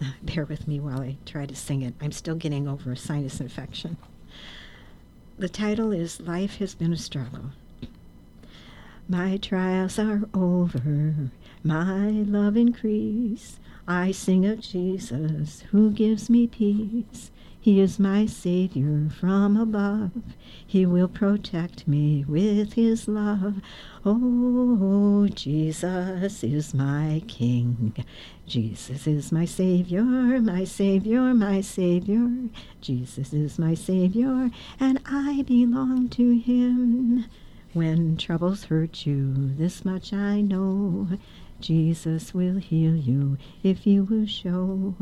Bear 0.22 0.44
with 0.44 0.68
me 0.68 0.80
while 0.80 1.00
I 1.00 1.16
try 1.24 1.46
to 1.46 1.54
sing 1.54 1.82
it. 1.82 1.94
I'm 2.00 2.12
still 2.12 2.34
getting 2.34 2.68
over 2.68 2.92
a 2.92 2.96
sinus 2.96 3.40
infection. 3.40 3.96
The 5.38 5.48
title 5.48 5.90
is 5.92 6.20
Life 6.20 6.56
Has 6.56 6.74
Been 6.74 6.92
a 6.92 6.96
Struggle. 6.96 7.50
My 9.08 9.36
trials 9.36 9.98
are 9.98 10.22
over, 10.32 11.30
my 11.62 12.08
love 12.10 12.56
increase. 12.56 13.58
I 13.86 14.12
sing 14.12 14.46
of 14.46 14.60
Jesus 14.60 15.62
who 15.72 15.90
gives 15.90 16.30
me 16.30 16.46
peace. 16.46 17.30
He 17.64 17.80
is 17.80 17.98
my 17.98 18.26
Savior 18.26 19.08
from 19.08 19.56
above. 19.56 20.10
He 20.66 20.84
will 20.84 21.08
protect 21.08 21.88
me 21.88 22.22
with 22.28 22.74
His 22.74 23.08
love. 23.08 23.62
Oh, 24.04 25.28
Jesus 25.28 26.44
is 26.44 26.74
my 26.74 27.22
King. 27.26 27.94
Jesus 28.46 29.06
is 29.06 29.32
my 29.32 29.46
Savior, 29.46 30.02
my 30.02 30.64
Savior, 30.64 31.32
my 31.32 31.62
Savior. 31.62 32.50
Jesus 32.82 33.32
is 33.32 33.58
my 33.58 33.72
Savior, 33.72 34.50
and 34.78 35.00
I 35.06 35.40
belong 35.40 36.10
to 36.10 36.36
Him. 36.36 37.24
When 37.72 38.18
troubles 38.18 38.64
hurt 38.64 39.06
you, 39.06 39.32
this 39.56 39.86
much 39.86 40.12
I 40.12 40.42
know. 40.42 41.08
Jesus 41.60 42.34
will 42.34 42.56
heal 42.56 42.94
you 42.94 43.38
if 43.62 43.86
you 43.86 44.04
will 44.04 44.26
show 44.26 44.96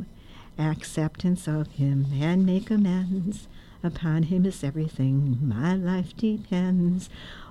acceptance 0.58 1.46
of 1.48 1.72
him 1.72 2.06
and 2.20 2.46
make 2.46 2.70
amends. 2.70 3.48
Upon 3.84 4.24
him 4.24 4.46
is 4.46 4.62
everything, 4.62 5.38
my 5.42 5.74
life 5.74 6.16
depends. 6.16 7.08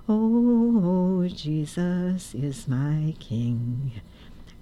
Oh, 0.08 1.24
oh, 1.24 1.27
Jesus 1.27 2.34
is 2.34 2.67
my 2.67 3.15
King. 3.20 3.91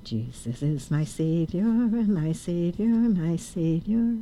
Jesus 0.03 0.63
is 0.63 0.89
my 0.89 1.03
Savior, 1.03 1.63
my 1.63 2.31
Savior, 2.31 2.87
my 2.87 3.35
Savior. 3.35 4.15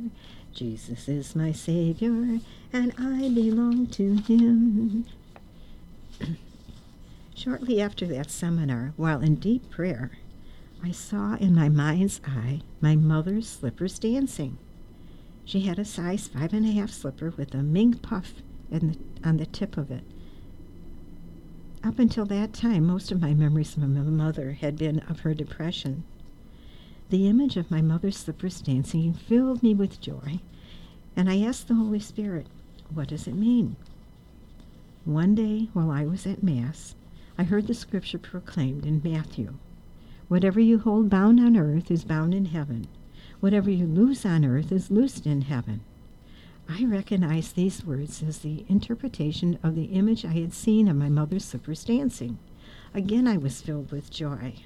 Jesus 0.52 1.08
is 1.08 1.34
my 1.34 1.52
Savior, 1.52 2.40
and 2.72 2.92
I 2.98 3.30
belong 3.30 3.86
to 3.88 4.16
him. 4.16 5.06
Shortly 7.34 7.80
after 7.80 8.06
that 8.08 8.30
seminar, 8.30 8.92
while 8.96 9.22
in 9.22 9.36
deep 9.36 9.70
prayer, 9.70 10.10
I 10.82 10.92
saw 10.92 11.34
in 11.34 11.54
my 11.54 11.68
mind's 11.68 12.20
eye 12.24 12.60
my 12.80 12.94
mother's 12.94 13.48
slippers 13.48 13.98
dancing. 13.98 14.58
She 15.44 15.60
had 15.60 15.78
a 15.78 15.84
size 15.84 16.28
five 16.28 16.52
and 16.52 16.64
a 16.64 16.70
half 16.70 16.90
slipper 16.90 17.30
with 17.30 17.52
a 17.54 17.62
mink 17.62 18.00
puff 18.00 18.34
the, 18.70 18.96
on 19.24 19.38
the 19.38 19.46
tip 19.46 19.76
of 19.76 19.90
it. 19.90 20.04
Up 21.82 21.98
until 21.98 22.26
that 22.26 22.52
time, 22.52 22.86
most 22.86 23.10
of 23.10 23.20
my 23.20 23.34
memories 23.34 23.76
of 23.76 23.88
my 23.88 24.00
mother 24.02 24.52
had 24.52 24.76
been 24.76 25.00
of 25.00 25.20
her 25.20 25.34
depression. 25.34 26.04
The 27.10 27.26
image 27.28 27.56
of 27.56 27.70
my 27.70 27.82
mother's 27.82 28.16
slippers 28.16 28.60
dancing 28.60 29.14
filled 29.14 29.62
me 29.62 29.74
with 29.74 30.00
joy, 30.00 30.40
and 31.16 31.28
I 31.28 31.40
asked 31.40 31.68
the 31.68 31.74
Holy 31.74 32.00
Spirit, 32.00 32.46
What 32.92 33.08
does 33.08 33.26
it 33.26 33.34
mean? 33.34 33.76
One 35.04 35.34
day, 35.34 35.70
while 35.72 35.90
I 35.90 36.04
was 36.04 36.26
at 36.26 36.42
Mass, 36.42 36.94
I 37.36 37.44
heard 37.44 37.66
the 37.66 37.74
scripture 37.74 38.18
proclaimed 38.18 38.84
in 38.84 39.00
Matthew 39.02 39.54
Whatever 40.28 40.60
you 40.60 40.78
hold 40.78 41.08
bound 41.10 41.40
on 41.40 41.56
earth 41.56 41.90
is 41.90 42.04
bound 42.04 42.34
in 42.34 42.46
heaven. 42.46 42.86
Whatever 43.40 43.70
you 43.70 43.86
loose 43.86 44.26
on 44.26 44.44
earth 44.44 44.70
is 44.70 44.90
loosed 44.90 45.26
in 45.26 45.42
heaven. 45.42 45.80
I 46.68 46.84
recognized 46.84 47.56
these 47.56 47.84
words 47.84 48.22
as 48.22 48.38
the 48.38 48.64
interpretation 48.68 49.58
of 49.62 49.74
the 49.74 49.84
image 49.84 50.24
I 50.26 50.32
had 50.32 50.52
seen 50.52 50.86
of 50.86 50.96
my 50.96 51.08
mother's 51.08 51.46
slippers 51.46 51.82
dancing. 51.84 52.38
Again, 52.92 53.26
I 53.26 53.38
was 53.38 53.62
filled 53.62 53.90
with 53.90 54.10
joy. 54.10 54.56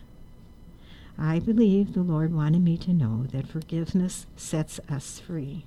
I 1.17 1.39
believe 1.39 1.93
the 1.93 2.03
Lord 2.03 2.35
wanted 2.35 2.63
me 2.63 2.77
to 2.79 2.93
know 2.93 3.27
that 3.31 3.47
forgiveness 3.47 4.27
sets 4.35 4.81
us 4.89 5.21
free. 5.21 5.65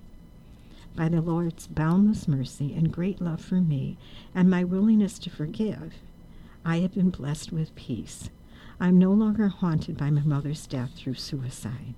by 0.95 1.09
the 1.09 1.21
Lord's 1.21 1.67
boundless 1.67 2.27
mercy 2.27 2.73
and 2.73 2.91
great 2.91 3.21
love 3.21 3.41
for 3.41 3.55
me 3.55 3.97
and 4.33 4.49
my 4.49 4.63
willingness 4.63 5.19
to 5.19 5.29
forgive, 5.29 5.95
I 6.63 6.79
have 6.79 6.93
been 6.93 7.09
blessed 7.09 7.51
with 7.51 7.75
peace. 7.75 8.29
I'm 8.79 9.00
no 9.00 9.12
longer 9.12 9.48
haunted 9.48 9.98
by 9.98 10.10
my 10.10 10.22
mother's 10.22 10.67
death 10.67 10.91
through 10.96 11.13
suicide. 11.15 11.96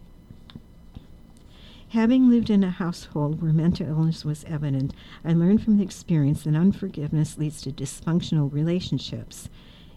Having 1.89 2.29
lived 2.29 2.49
in 2.49 2.63
a 2.63 2.69
household 2.69 3.41
where 3.41 3.53
mental 3.53 3.87
illness 3.87 4.25
was 4.25 4.43
evident, 4.43 4.93
I 5.23 5.33
learned 5.33 5.63
from 5.63 5.77
the 5.77 5.83
experience 5.83 6.43
that 6.43 6.53
unforgiveness 6.53 7.37
leads 7.37 7.61
to 7.61 7.71
dysfunctional 7.71 8.51
relationships. 8.51 9.49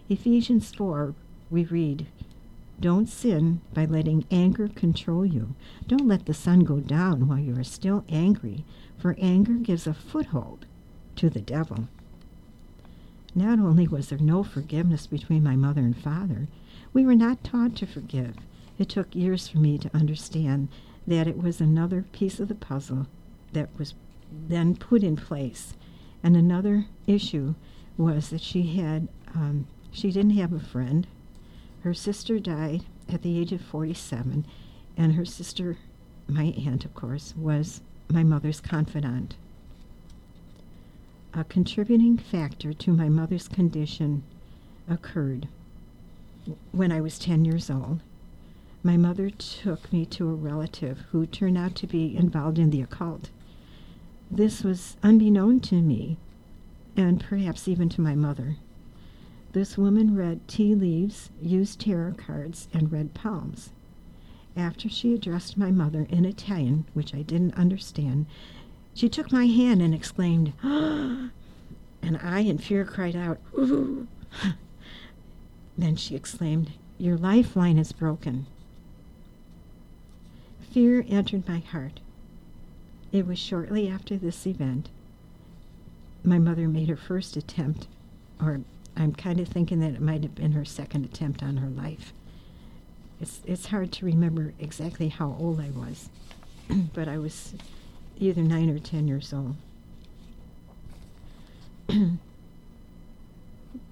Ephesians 0.07 0.73
4, 0.73 1.13
we 1.49 1.65
read, 1.65 2.07
Don't 2.79 3.07
sin 3.09 3.61
by 3.73 3.85
letting 3.85 4.25
anger 4.31 4.69
control 4.69 5.25
you. 5.25 5.53
Don't 5.85 6.07
let 6.07 6.25
the 6.25 6.33
sun 6.33 6.61
go 6.61 6.79
down 6.79 7.27
while 7.27 7.39
you 7.39 7.57
are 7.59 7.63
still 7.63 8.05
angry, 8.07 8.63
for 8.97 9.15
anger 9.19 9.53
gives 9.53 9.85
a 9.85 9.93
foothold 9.93 10.65
to 11.17 11.29
the 11.29 11.41
devil. 11.41 11.89
Not 13.33 13.59
only 13.59 13.87
was 13.87 14.09
there 14.09 14.19
no 14.19 14.43
forgiveness 14.43 15.07
between 15.07 15.43
my 15.43 15.55
mother 15.55 15.81
and 15.81 15.97
father, 15.97 16.47
we 16.93 17.05
were 17.05 17.15
not 17.15 17.43
taught 17.43 17.75
to 17.77 17.85
forgive. 17.85 18.35
It 18.77 18.89
took 18.89 19.15
years 19.15 19.47
for 19.47 19.59
me 19.59 19.77
to 19.77 19.95
understand 19.95 20.67
that 21.07 21.27
it 21.27 21.37
was 21.37 21.61
another 21.61 22.03
piece 22.11 22.39
of 22.39 22.47
the 22.47 22.55
puzzle 22.55 23.07
that 23.53 23.69
was 23.77 23.93
then 24.47 24.75
put 24.75 25.03
in 25.03 25.15
place. 25.15 25.73
And 26.23 26.35
another 26.35 26.87
issue 27.07 27.55
was 27.97 28.29
that 28.29 28.41
she 28.41 28.63
had, 28.77 29.07
um, 29.33 29.67
she 29.91 30.11
didn't 30.11 30.31
have 30.31 30.53
a 30.53 30.59
friend. 30.59 31.07
Her 31.83 31.93
sister 31.93 32.39
died 32.39 32.85
at 33.09 33.21
the 33.21 33.39
age 33.39 33.51
of 33.51 33.61
47, 33.61 34.45
and 34.97 35.13
her 35.13 35.25
sister, 35.25 35.77
my 36.27 36.53
aunt, 36.65 36.85
of 36.85 36.93
course, 36.93 37.33
was 37.35 37.81
my 38.09 38.23
mother's 38.23 38.61
confidant. 38.61 39.35
A 41.33 41.43
contributing 41.43 42.17
factor 42.17 42.73
to 42.73 42.93
my 42.93 43.09
mother's 43.09 43.47
condition 43.47 44.23
occurred 44.89 45.47
when 46.71 46.91
I 46.91 47.01
was 47.01 47.19
10 47.19 47.45
years 47.45 47.69
old 47.69 48.01
my 48.83 48.97
mother 48.97 49.29
took 49.29 49.93
me 49.93 50.05
to 50.07 50.27
a 50.27 50.33
relative 50.33 50.99
who 51.11 51.27
turned 51.27 51.57
out 51.57 51.75
to 51.75 51.85
be 51.87 52.15
involved 52.15 52.57
in 52.57 52.71
the 52.71 52.81
occult. 52.81 53.29
This 54.29 54.63
was 54.63 54.97
unbeknown 55.03 55.59
to 55.61 55.81
me, 55.81 56.17
and 56.97 57.19
perhaps 57.19 57.67
even 57.67 57.89
to 57.89 58.01
my 58.01 58.15
mother. 58.15 58.57
This 59.51 59.77
woman 59.77 60.15
read 60.15 60.47
tea 60.47 60.73
leaves, 60.73 61.29
used 61.41 61.79
tarot 61.79 62.13
cards, 62.13 62.69
and 62.73 62.91
read 62.91 63.13
palms. 63.13 63.69
After 64.57 64.89
she 64.89 65.13
addressed 65.13 65.57
my 65.57 65.69
mother 65.69 66.07
in 66.09 66.25
Italian, 66.25 66.85
which 66.93 67.13
I 67.13 67.21
didn't 67.21 67.53
understand, 67.53 68.25
she 68.93 69.09
took 69.09 69.31
my 69.31 69.45
hand 69.45 69.81
and 69.81 69.93
exclaimed, 69.93 70.53
and 70.63 71.31
I, 72.21 72.39
in 72.39 72.57
fear, 72.57 72.85
cried 72.85 73.15
out, 73.15 73.39
Ooh. 73.57 74.07
then 75.77 75.95
she 75.95 76.15
exclaimed, 76.15 76.71
Your 76.97 77.17
lifeline 77.17 77.77
is 77.77 77.91
broken. 77.91 78.47
Fear 80.71 81.05
entered 81.09 81.47
my 81.47 81.59
heart. 81.59 81.99
It 83.11 83.27
was 83.27 83.37
shortly 83.37 83.89
after 83.89 84.17
this 84.17 84.47
event 84.47 84.89
my 86.23 86.37
mother 86.37 86.67
made 86.67 86.89
her 86.89 86.95
first 86.95 87.35
attempt, 87.35 87.87
or 88.39 88.61
I'm 88.95 89.13
kind 89.13 89.39
of 89.39 89.47
thinking 89.47 89.79
that 89.79 89.93
it 89.93 90.01
might 90.01 90.23
have 90.23 90.35
been 90.35 90.51
her 90.51 90.65
second 90.65 91.05
attempt 91.05 91.41
on 91.41 91.57
her 91.57 91.69
life. 91.69 92.13
It's, 93.19 93.41
it's 93.45 93.67
hard 93.67 93.91
to 93.93 94.05
remember 94.05 94.53
exactly 94.59 95.09
how 95.09 95.35
old 95.39 95.59
I 95.59 95.69
was, 95.71 96.09
but 96.93 97.07
I 97.07 97.17
was 97.17 97.53
either 98.17 98.41
nine 98.41 98.69
or 98.69 98.79
ten 98.79 99.07
years 99.07 99.33
old. 99.33 99.55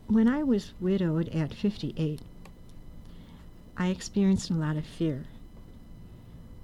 when 0.07 0.27
I 0.27 0.43
was 0.43 0.73
widowed 0.79 1.29
at 1.29 1.53
58, 1.53 2.21
I 3.77 3.87
experienced 3.87 4.49
a 4.49 4.55
lot 4.55 4.77
of 4.77 4.85
fear. 4.85 5.25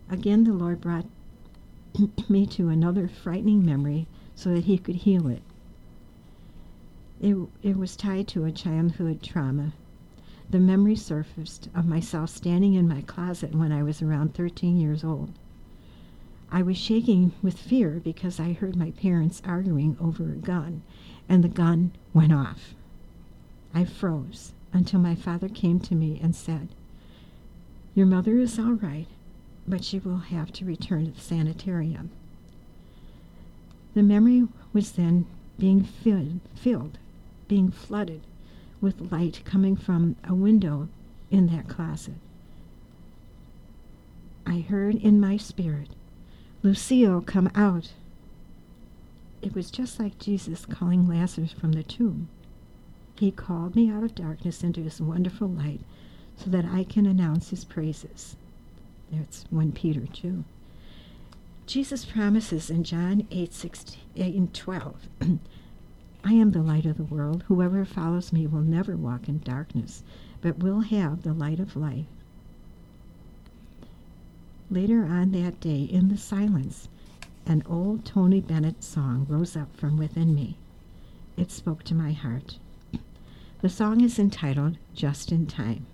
Again, 0.10 0.44
the 0.44 0.54
Lord 0.54 0.82
brought 0.82 1.06
me 2.30 2.46
to 2.48 2.70
another 2.70 3.08
frightening 3.08 3.66
memory 3.66 4.08
so 4.36 4.54
that 4.54 4.66
He 4.66 4.78
could 4.78 4.96
heal 4.96 5.28
it. 5.28 5.42
It, 7.22 7.38
it 7.64 7.78
was 7.78 7.96
tied 7.96 8.28
to 8.30 8.46
a 8.46 8.52
childhood 8.52 9.24
trauma. 9.24 9.74
The 10.50 10.60
memory 10.60 10.96
surfaced 10.96 11.70
of 11.74 11.88
myself 11.88 12.30
standing 12.30 12.76
in 12.76 12.88
my 12.88 13.02
closet 13.02 13.56
when 13.56 13.72
I 13.72 13.82
was 13.82 14.02
around 14.02 14.34
13 14.34 14.80
years 14.80 15.04
old. 15.04 15.32
I 16.52 16.62
was 16.62 16.78
shaking 16.78 17.34
with 17.42 17.58
fear 17.58 18.02
because 18.04 18.40
I 18.40 18.54
heard 18.54 18.76
my 18.76 18.92
parents 18.92 19.42
arguing 19.46 19.98
over 20.00 20.24
a 20.26 20.38
gun, 20.38 20.82
and 21.28 21.44
the 21.44 21.50
gun 21.50 21.92
went 22.14 22.34
off. 22.34 22.76
I 23.74 23.86
froze 23.86 24.54
until 24.72 25.00
my 25.00 25.16
father 25.16 25.50
came 25.50 25.80
to 25.82 25.96
me 25.96 26.20
and 26.22 26.36
said, 26.36 26.70
Your 27.94 28.06
mother 28.06 28.38
is 28.38 28.58
all 28.60 28.74
right 28.74 29.08
but 29.68 29.84
she 29.84 30.00
will 30.00 30.18
have 30.18 30.52
to 30.54 30.66
return 30.66 31.06
to 31.06 31.12
the 31.12 31.22
sanitarium. 31.22 32.12
The 33.94 34.04
memory 34.04 34.48
was 34.74 34.92
then 34.92 35.26
being 35.58 35.84
filled, 35.84 36.40
filled, 36.56 36.98
being 37.48 37.72
flooded 37.72 38.22
with 38.82 39.12
light 39.12 39.42
coming 39.46 39.76
from 39.76 40.16
a 40.24 40.36
window 40.36 40.90
in 41.32 41.48
that 41.48 41.68
closet. 41.68 42.16
I 44.46 44.60
heard 44.60 44.96
in 44.96 45.20
my 45.20 45.38
spirit, 45.38 45.90
Lucille, 46.66 47.22
come 47.22 47.48
out. 47.54 47.92
It 49.44 49.54
was 49.54 49.70
just 49.70 50.00
like 50.00 50.18
Jesus 50.18 50.66
calling 50.66 51.08
Lazarus 51.08 51.52
from 51.52 51.74
the 51.74 51.84
tomb. 51.84 52.28
He 53.20 53.30
called 53.30 53.76
me 53.76 53.92
out 53.92 54.02
of 54.02 54.16
darkness 54.16 54.64
into 54.64 54.82
his 54.82 55.00
wonderful 55.00 55.48
light 55.48 55.82
so 56.36 56.50
that 56.50 56.66
I 56.66 56.84
can 56.84 57.06
announce 57.06 57.52
his 57.52 57.64
praises. 57.64 58.36
That's 59.12 59.46
1 59.52 59.74
Peter 59.74 60.08
2. 60.12 60.44
Jesus 61.68 62.04
promises 62.04 62.72
in 62.72 62.84
John 62.84 63.28
8, 63.30 63.54
16, 63.54 64.00
8 64.16 64.34
and 64.34 64.52
12, 64.52 64.96
I 66.24 66.34
am 66.34 66.50
the 66.50 66.64
light 66.64 66.88
of 66.88 66.98
the 66.98 67.04
world. 67.04 67.44
Whoever 67.48 67.86
follows 67.86 68.34
me 68.34 68.48
will 68.48 68.62
never 68.62 68.98
walk 68.98 69.30
in 69.30 69.38
darkness, 69.38 70.02
but 70.42 70.64
will 70.64 70.82
have 70.82 71.22
the 71.22 71.34
light 71.34 71.60
of 71.60 71.76
life. 71.76 72.08
Later 74.70 75.04
on 75.06 75.32
that 75.32 75.60
day, 75.60 75.84
in 75.84 76.10
the 76.10 76.18
silence, 76.18 76.90
an 77.46 77.64
old 77.68 78.04
Tony 78.06 78.42
Bennett 78.42 78.84
song 78.84 79.26
rose 79.30 79.56
up 79.56 79.76
from 79.76 79.98
within 79.98 80.34
me. 80.34 80.58
It 81.38 81.52
spoke 81.52 81.84
to 81.84 81.96
my 81.96 82.12
heart. 82.12 82.58
The 83.62 83.70
song 83.70 84.02
is 84.02 84.18
entitled 84.20 84.78
Just 84.94 85.32
in 85.32 85.46
Time. 85.46 85.86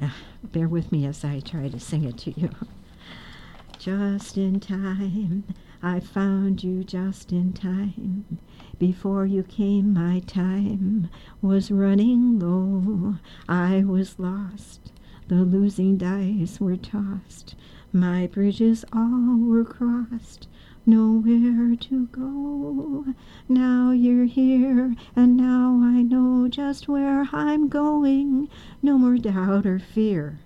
Uh, 0.00 0.10
bear 0.42 0.68
with 0.68 0.90
me 0.90 1.06
as 1.06 1.24
I 1.24 1.40
try 1.40 1.68
to 1.68 1.78
sing 1.78 2.04
it 2.04 2.18
to 2.18 2.40
you. 2.40 2.50
Just 3.78 4.36
in 4.36 4.60
time, 4.60 5.44
I 5.82 6.00
found 6.00 6.62
you 6.62 6.84
just 6.84 7.32
in 7.32 7.54
time. 7.54 8.38
Before 8.78 9.24
you 9.24 9.42
came, 9.42 9.94
my 9.94 10.20
time 10.20 11.08
was 11.40 11.70
running 11.70 12.38
low. 12.38 13.16
I 13.48 13.82
was 13.84 14.18
lost, 14.18 14.92
the 15.30 15.44
losing 15.44 15.96
dice 15.96 16.58
were 16.60 16.74
tossed. 16.74 17.54
My 17.92 18.26
bridges 18.26 18.84
all 18.92 19.36
were 19.38 19.64
crossed 19.64 20.48
nowhere 20.84 21.76
to 21.76 22.06
go. 22.06 23.04
Now 23.48 23.92
you're 23.92 24.24
here, 24.24 24.96
and 25.14 25.36
now 25.36 25.78
I 25.84 26.02
know 26.02 26.48
just 26.48 26.88
where 26.88 27.28
I'm 27.32 27.68
going. 27.68 28.48
No 28.82 28.98
more 28.98 29.18
doubt 29.18 29.66
or 29.66 29.78
fear. 29.78 30.40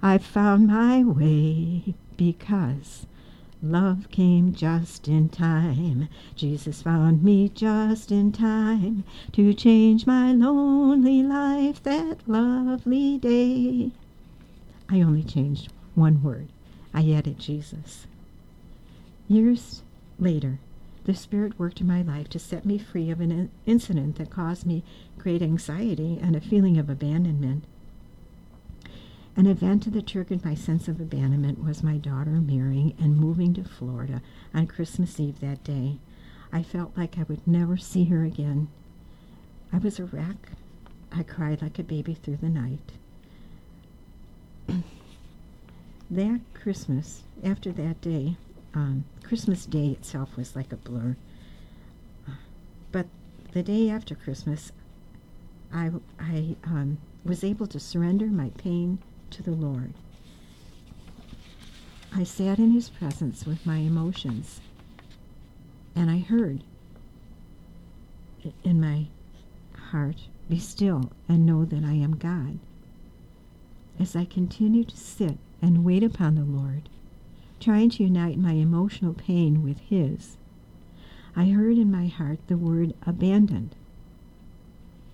I've 0.00 0.24
found 0.24 0.68
my 0.68 1.04
way 1.04 1.94
because 2.16 3.06
love 3.62 4.10
came 4.10 4.54
just 4.54 5.06
in 5.06 5.28
time. 5.28 6.08
Jesus 6.34 6.80
found 6.80 7.22
me 7.22 7.50
just 7.50 8.10
in 8.10 8.32
time 8.32 9.04
to 9.32 9.52
change 9.52 10.06
my 10.06 10.32
lonely 10.32 11.22
life 11.22 11.82
that 11.82 12.26
lovely 12.26 13.18
day. 13.18 13.90
I 14.90 15.00
only 15.02 15.22
changed 15.22 15.72
one 15.94 16.22
word. 16.22 16.48
I 16.92 17.08
added 17.12 17.38
Jesus. 17.38 18.06
Years 19.28 19.82
later, 20.18 20.58
the 21.04 21.14
Spirit 21.14 21.58
worked 21.58 21.80
in 21.80 21.86
my 21.86 22.02
life 22.02 22.28
to 22.30 22.38
set 22.40 22.66
me 22.66 22.76
free 22.76 23.10
of 23.10 23.20
an 23.20 23.50
incident 23.66 24.16
that 24.16 24.30
caused 24.30 24.66
me 24.66 24.82
great 25.16 25.42
anxiety 25.42 26.18
and 26.20 26.34
a 26.34 26.40
feeling 26.40 26.76
of 26.76 26.90
abandonment. 26.90 27.64
An 29.36 29.46
event 29.46 29.92
that 29.92 30.06
triggered 30.06 30.44
my 30.44 30.54
sense 30.56 30.88
of 30.88 31.00
abandonment 31.00 31.62
was 31.62 31.84
my 31.84 31.96
daughter 31.96 32.32
marrying 32.32 32.94
and 32.98 33.16
moving 33.16 33.54
to 33.54 33.64
Florida 33.64 34.20
on 34.52 34.66
Christmas 34.66 35.18
Eve 35.20 35.38
that 35.40 35.62
day. 35.62 35.98
I 36.52 36.64
felt 36.64 36.96
like 36.96 37.16
I 37.16 37.22
would 37.22 37.46
never 37.46 37.76
see 37.76 38.04
her 38.06 38.24
again. 38.24 38.68
I 39.72 39.78
was 39.78 40.00
a 40.00 40.04
wreck. 40.04 40.50
I 41.12 41.22
cried 41.22 41.62
like 41.62 41.78
a 41.78 41.84
baby 41.84 42.14
through 42.14 42.38
the 42.38 42.48
night. 42.48 42.92
That 46.10 46.40
Christmas, 46.54 47.22
after 47.44 47.72
that 47.72 48.00
day, 48.00 48.36
um, 48.74 49.04
Christmas 49.22 49.66
Day 49.66 49.88
itself 49.88 50.36
was 50.36 50.56
like 50.56 50.72
a 50.72 50.76
blur. 50.76 51.16
But 52.92 53.06
the 53.52 53.62
day 53.62 53.88
after 53.90 54.14
Christmas, 54.14 54.72
I, 55.72 55.90
I 56.18 56.56
um, 56.64 56.98
was 57.24 57.44
able 57.44 57.66
to 57.68 57.78
surrender 57.78 58.26
my 58.26 58.50
pain 58.58 58.98
to 59.30 59.42
the 59.42 59.52
Lord. 59.52 59.94
I 62.12 62.24
sat 62.24 62.58
in 62.58 62.72
His 62.72 62.90
presence 62.90 63.46
with 63.46 63.64
my 63.64 63.76
emotions, 63.78 64.60
and 65.94 66.10
I 66.10 66.18
heard 66.18 66.64
in 68.64 68.80
my 68.80 69.06
heart, 69.90 70.16
Be 70.48 70.58
still 70.58 71.10
and 71.28 71.46
know 71.46 71.64
that 71.64 71.84
I 71.84 71.92
am 71.92 72.16
God. 72.16 72.58
As 74.00 74.16
I 74.16 74.24
continued 74.24 74.88
to 74.88 74.96
sit 74.96 75.36
and 75.60 75.84
wait 75.84 76.02
upon 76.02 76.34
the 76.34 76.42
Lord, 76.42 76.88
trying 77.60 77.90
to 77.90 78.02
unite 78.02 78.38
my 78.38 78.52
emotional 78.52 79.12
pain 79.12 79.62
with 79.62 79.78
His, 79.80 80.38
I 81.36 81.50
heard 81.50 81.76
in 81.76 81.90
my 81.90 82.06
heart 82.06 82.38
the 82.46 82.56
word 82.56 82.94
abandoned. 83.06 83.76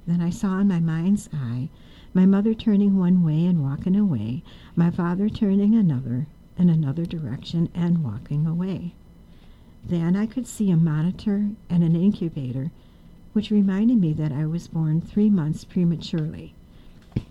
Then 0.06 0.20
I 0.20 0.30
saw 0.30 0.60
in 0.60 0.68
my 0.68 0.78
mind's 0.78 1.28
eye 1.34 1.68
my 2.14 2.26
mother 2.26 2.54
turning 2.54 2.96
one 2.96 3.24
way 3.24 3.44
and 3.46 3.60
walking 3.60 3.96
away, 3.96 4.44
my 4.76 4.92
father 4.92 5.28
turning 5.28 5.74
another 5.74 6.28
in 6.56 6.70
another 6.70 7.04
direction 7.04 7.68
and 7.74 8.04
walking 8.04 8.46
away. 8.46 8.94
Then 9.84 10.14
I 10.14 10.26
could 10.26 10.46
see 10.46 10.70
a 10.70 10.76
monitor 10.76 11.50
and 11.68 11.82
an 11.82 11.96
incubator, 11.96 12.70
which 13.32 13.50
reminded 13.50 13.98
me 13.98 14.12
that 14.12 14.30
I 14.30 14.46
was 14.46 14.68
born 14.68 15.00
three 15.00 15.28
months 15.28 15.64
prematurely. 15.64 16.54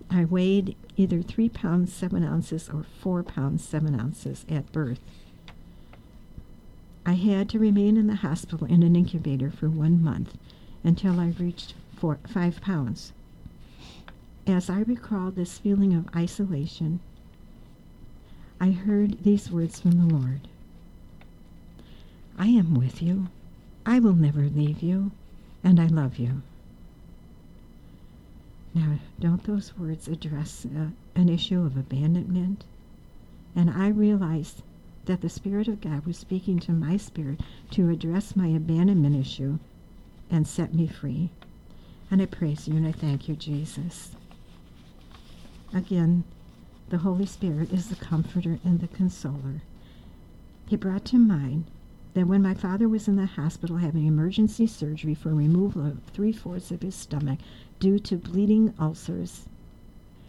I 0.10 0.26
weighed 0.26 0.76
either 0.98 1.22
three 1.22 1.50
pounds 1.50 1.94
seven 1.94 2.24
ounces 2.24 2.70
or 2.70 2.84
four 2.84 3.24
pounds 3.24 3.64
seven 3.64 4.00
ounces 4.00 4.46
at 4.50 4.72
birth. 4.72 5.00
I 7.06 7.14
had 7.14 7.50
to 7.50 7.60
remain 7.60 7.98
in 7.98 8.08
the 8.08 8.16
hospital 8.16 8.66
in 8.66 8.82
an 8.82 8.96
incubator 8.96 9.52
for 9.52 9.70
one 9.70 10.04
month 10.04 10.38
until 10.84 11.20
I 11.20 11.34
reached 11.40 11.74
four, 11.96 12.18
five 12.28 12.62
pounds. 12.62 13.14
As 14.48 14.70
I 14.70 14.80
recalled 14.82 15.36
this 15.36 15.58
feeling 15.58 15.94
of 15.94 16.08
isolation, 16.16 17.00
I 18.60 18.72
heard 18.72 19.24
these 19.24 19.52
words 19.52 19.80
from 19.80 19.92
the 19.92 20.16
Lord 20.16 20.48
I 22.38 22.48
am 22.48 22.74
with 22.74 23.02
you. 23.02 23.28
I 23.86 24.00
will 24.00 24.14
never 24.14 24.42
leave 24.42 24.82
you, 24.82 25.12
and 25.64 25.80
I 25.80 25.88
love 25.88 26.18
you. 26.18 26.42
Now, 28.76 29.00
don't 29.22 29.44
those 29.46 29.78
words 29.78 30.10
address 30.10 30.66
uh, 30.66 30.90
an 31.16 31.30
issue 31.30 31.66
of 31.66 31.78
abandonment? 31.78 32.66
And 33.56 33.70
I 33.70 33.88
realized 33.88 34.64
that 35.06 35.22
the 35.22 35.30
Spirit 35.30 35.70
of 35.70 35.80
God 35.80 36.06
was 36.06 36.18
speaking 36.18 36.60
to 36.60 36.74
my 36.74 36.98
spirit 36.98 37.40
to 37.72 37.90
address 37.90 38.36
my 38.36 38.48
abandonment 38.48 39.16
issue 39.16 39.60
and 40.30 40.46
set 40.46 40.74
me 40.74 40.88
free. 40.88 41.30
And 42.12 42.22
I 42.22 42.26
praise 42.26 42.68
you 42.68 42.76
and 42.76 42.86
I 42.86 42.92
thank 42.92 43.30
you, 43.30 43.36
Jesus. 43.36 44.12
Again, 45.74 46.26
the 46.90 46.98
Holy 46.98 47.26
Spirit 47.26 47.72
is 47.72 47.88
the 47.88 47.96
comforter 47.96 48.60
and 48.66 48.82
the 48.82 48.90
consoler. 48.90 49.62
He 50.68 50.76
brought 50.76 51.06
to 51.06 51.18
mind 51.18 51.66
that 52.14 52.28
when 52.28 52.42
my 52.42 52.54
father 52.54 52.90
was 52.90 53.08
in 53.08 53.16
the 53.16 53.26
hospital 53.26 53.78
having 53.78 54.06
emergency 54.06 54.68
surgery 54.68 55.14
for 55.14 55.34
removal 55.34 55.86
of 55.86 56.04
three 56.14 56.32
fourths 56.32 56.72
of 56.72 56.82
his 56.82 56.96
stomach 56.96 57.40
due 57.80 58.00
to 58.00 58.18
bleeding 58.18 58.74
ulcers, 58.80 59.48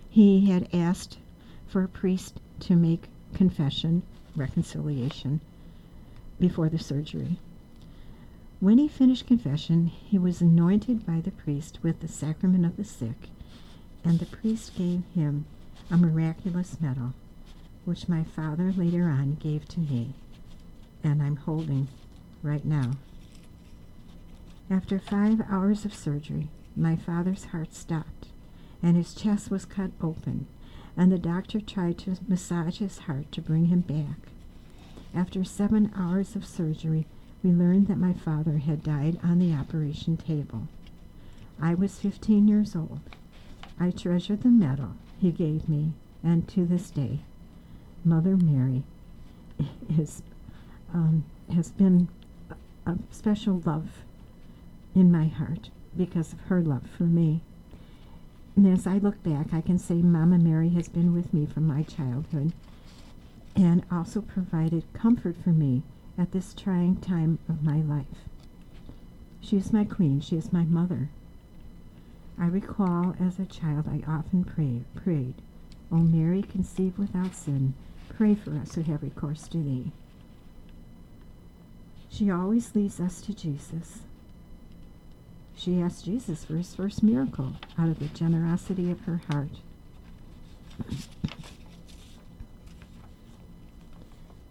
he 0.09 0.47
had 0.51 0.69
asked 0.73 1.19
for 1.67 1.83
a 1.83 1.89
priest 1.89 2.41
to 2.61 2.77
make 2.77 3.09
confession, 3.35 4.03
reconciliation, 4.35 5.41
before 6.39 6.69
the 6.69 6.79
surgery. 6.79 7.39
When 8.61 8.79
he 8.79 8.89
finished 8.89 9.27
confession, 9.27 9.87
he 9.87 10.19
was 10.19 10.41
anointed 10.41 11.07
by 11.07 11.21
the 11.21 11.31
priest 11.31 11.79
with 11.83 12.01
the 12.01 12.09
sacrament 12.09 12.65
of 12.65 12.77
the 12.77 12.85
sick, 12.85 13.29
and 14.05 14.19
the 14.19 14.27
priest 14.27 14.75
gave 14.77 15.03
him 15.15 15.45
a 15.91 15.97
miraculous 15.97 16.81
medal, 16.81 17.15
which 17.85 18.09
my 18.09 18.25
father 18.25 18.73
later 18.73 19.05
on 19.09 19.35
gave 19.35 19.69
to 19.69 19.81
me 19.81 20.15
and 21.07 21.23
I'm 21.23 21.37
holding 21.37 21.89
right 22.43 22.65
now. 22.65 22.93
After 24.69 24.99
five 24.99 25.41
hours 25.49 25.85
of 25.85 25.95
surgery, 25.95 26.49
my 26.77 26.97
father's 26.97 27.47
heart 27.47 27.75
stopped, 27.75 28.29
and 28.83 28.97
his 28.97 29.15
chest 29.15 29.51
was 29.51 29.65
cut 29.65 29.91
open, 30.03 30.47
and 30.97 31.11
the 31.11 31.19
doctor 31.19 31.61
tried 31.61 31.99
to 31.99 32.19
massage 32.29 32.79
his 32.79 32.99
heart 32.99 33.33
to 33.33 33.41
bring 33.41 33.67
him 33.67 33.81
back. 33.81 34.29
After 35.15 35.45
seven 35.45 35.91
hours 35.97 36.37
of 36.37 36.45
surgery, 36.45 37.07
we 37.43 37.51
learned 37.51 37.89
that 37.89 37.99
my 37.99 38.13
father 38.13 38.59
had 38.59 38.83
died 38.83 39.19
on 39.23 39.39
the 39.39 39.53
operation 39.55 40.17
table. 40.17 40.69
I 41.61 41.75
was 41.75 41.99
15 41.99 42.49
years 42.49 42.77
old. 42.77 43.01
I 43.81 43.91
treasured 43.91 44.43
the 44.43 44.49
medal 44.49 44.93
he 45.19 45.31
gave 45.31 45.69
me, 45.69 45.93
and 46.23 46.47
to 46.49 46.67
this 46.67 46.91
day, 46.91 47.21
Mother 48.05 48.37
Mary 48.37 48.83
is 49.99 50.23
um, 50.93 51.25
has 51.55 51.71
been 51.71 52.09
a 52.87 52.97
special 53.11 53.63
love 53.65 54.03
in 54.95 55.11
my 55.11 55.27
heart 55.27 55.71
because 55.97 56.33
of 56.33 56.41
her 56.43 56.61
love 56.61 56.89
for 56.97 57.05
me. 57.05 57.43
And 58.55 58.67
as 58.67 58.87
I 58.87 58.99
look 58.99 59.23
back, 59.23 59.53
I 59.53 59.61
can 59.61 59.79
say 59.79 59.97
Mama 59.97 60.39
Mary 60.39 60.71
has 60.71 60.89
been 60.89 61.13
with 61.13 61.35
me 61.35 61.47
from 61.47 61.67
my 61.67 61.83
childhood 61.83 62.53
and 63.55 63.85
also 63.91 64.21
provided 64.21 64.85
comfort 64.93 65.37
for 65.43 65.51
me 65.51 65.83
at 66.19 66.33
this 66.33 66.55
trying 66.55 66.97
time 66.97 67.39
of 67.49 67.63
my 67.63 67.81
life. 67.81 68.29
She 69.41 69.57
is 69.57 69.73
my 69.73 69.85
queen. 69.85 70.21
She 70.21 70.37
is 70.37 70.53
my 70.53 70.65
mother. 70.65 71.11
I 72.39 72.47
recall 72.47 73.15
as 73.21 73.39
a 73.39 73.47
child 73.47 73.87
I 73.89 74.03
often 74.11 74.45
pray, 74.45 74.83
prayed, 74.95 75.35
O 75.91 75.97
Mary, 75.97 76.43
conceived 76.43 76.99
without 76.99 77.35
sin, 77.35 77.75
pray 78.09 78.35
for 78.35 78.53
us 78.57 78.75
who 78.75 78.83
have 78.83 79.03
recourse 79.03 79.49
to 79.49 79.59
thee. 79.59 79.93
She 82.09 82.31
always 82.31 82.75
leads 82.75 83.01
us 83.01 83.21
to 83.23 83.35
Jesus. 83.35 84.01
She 85.57 85.81
asked 85.81 86.05
Jesus 86.05 86.45
for 86.45 86.57
his 86.57 86.75
first 86.75 87.03
miracle 87.03 87.55
out 87.79 87.89
of 87.89 87.99
the 87.99 88.07
generosity 88.07 88.91
of 88.91 89.01
her 89.01 89.21
heart. 89.31 89.61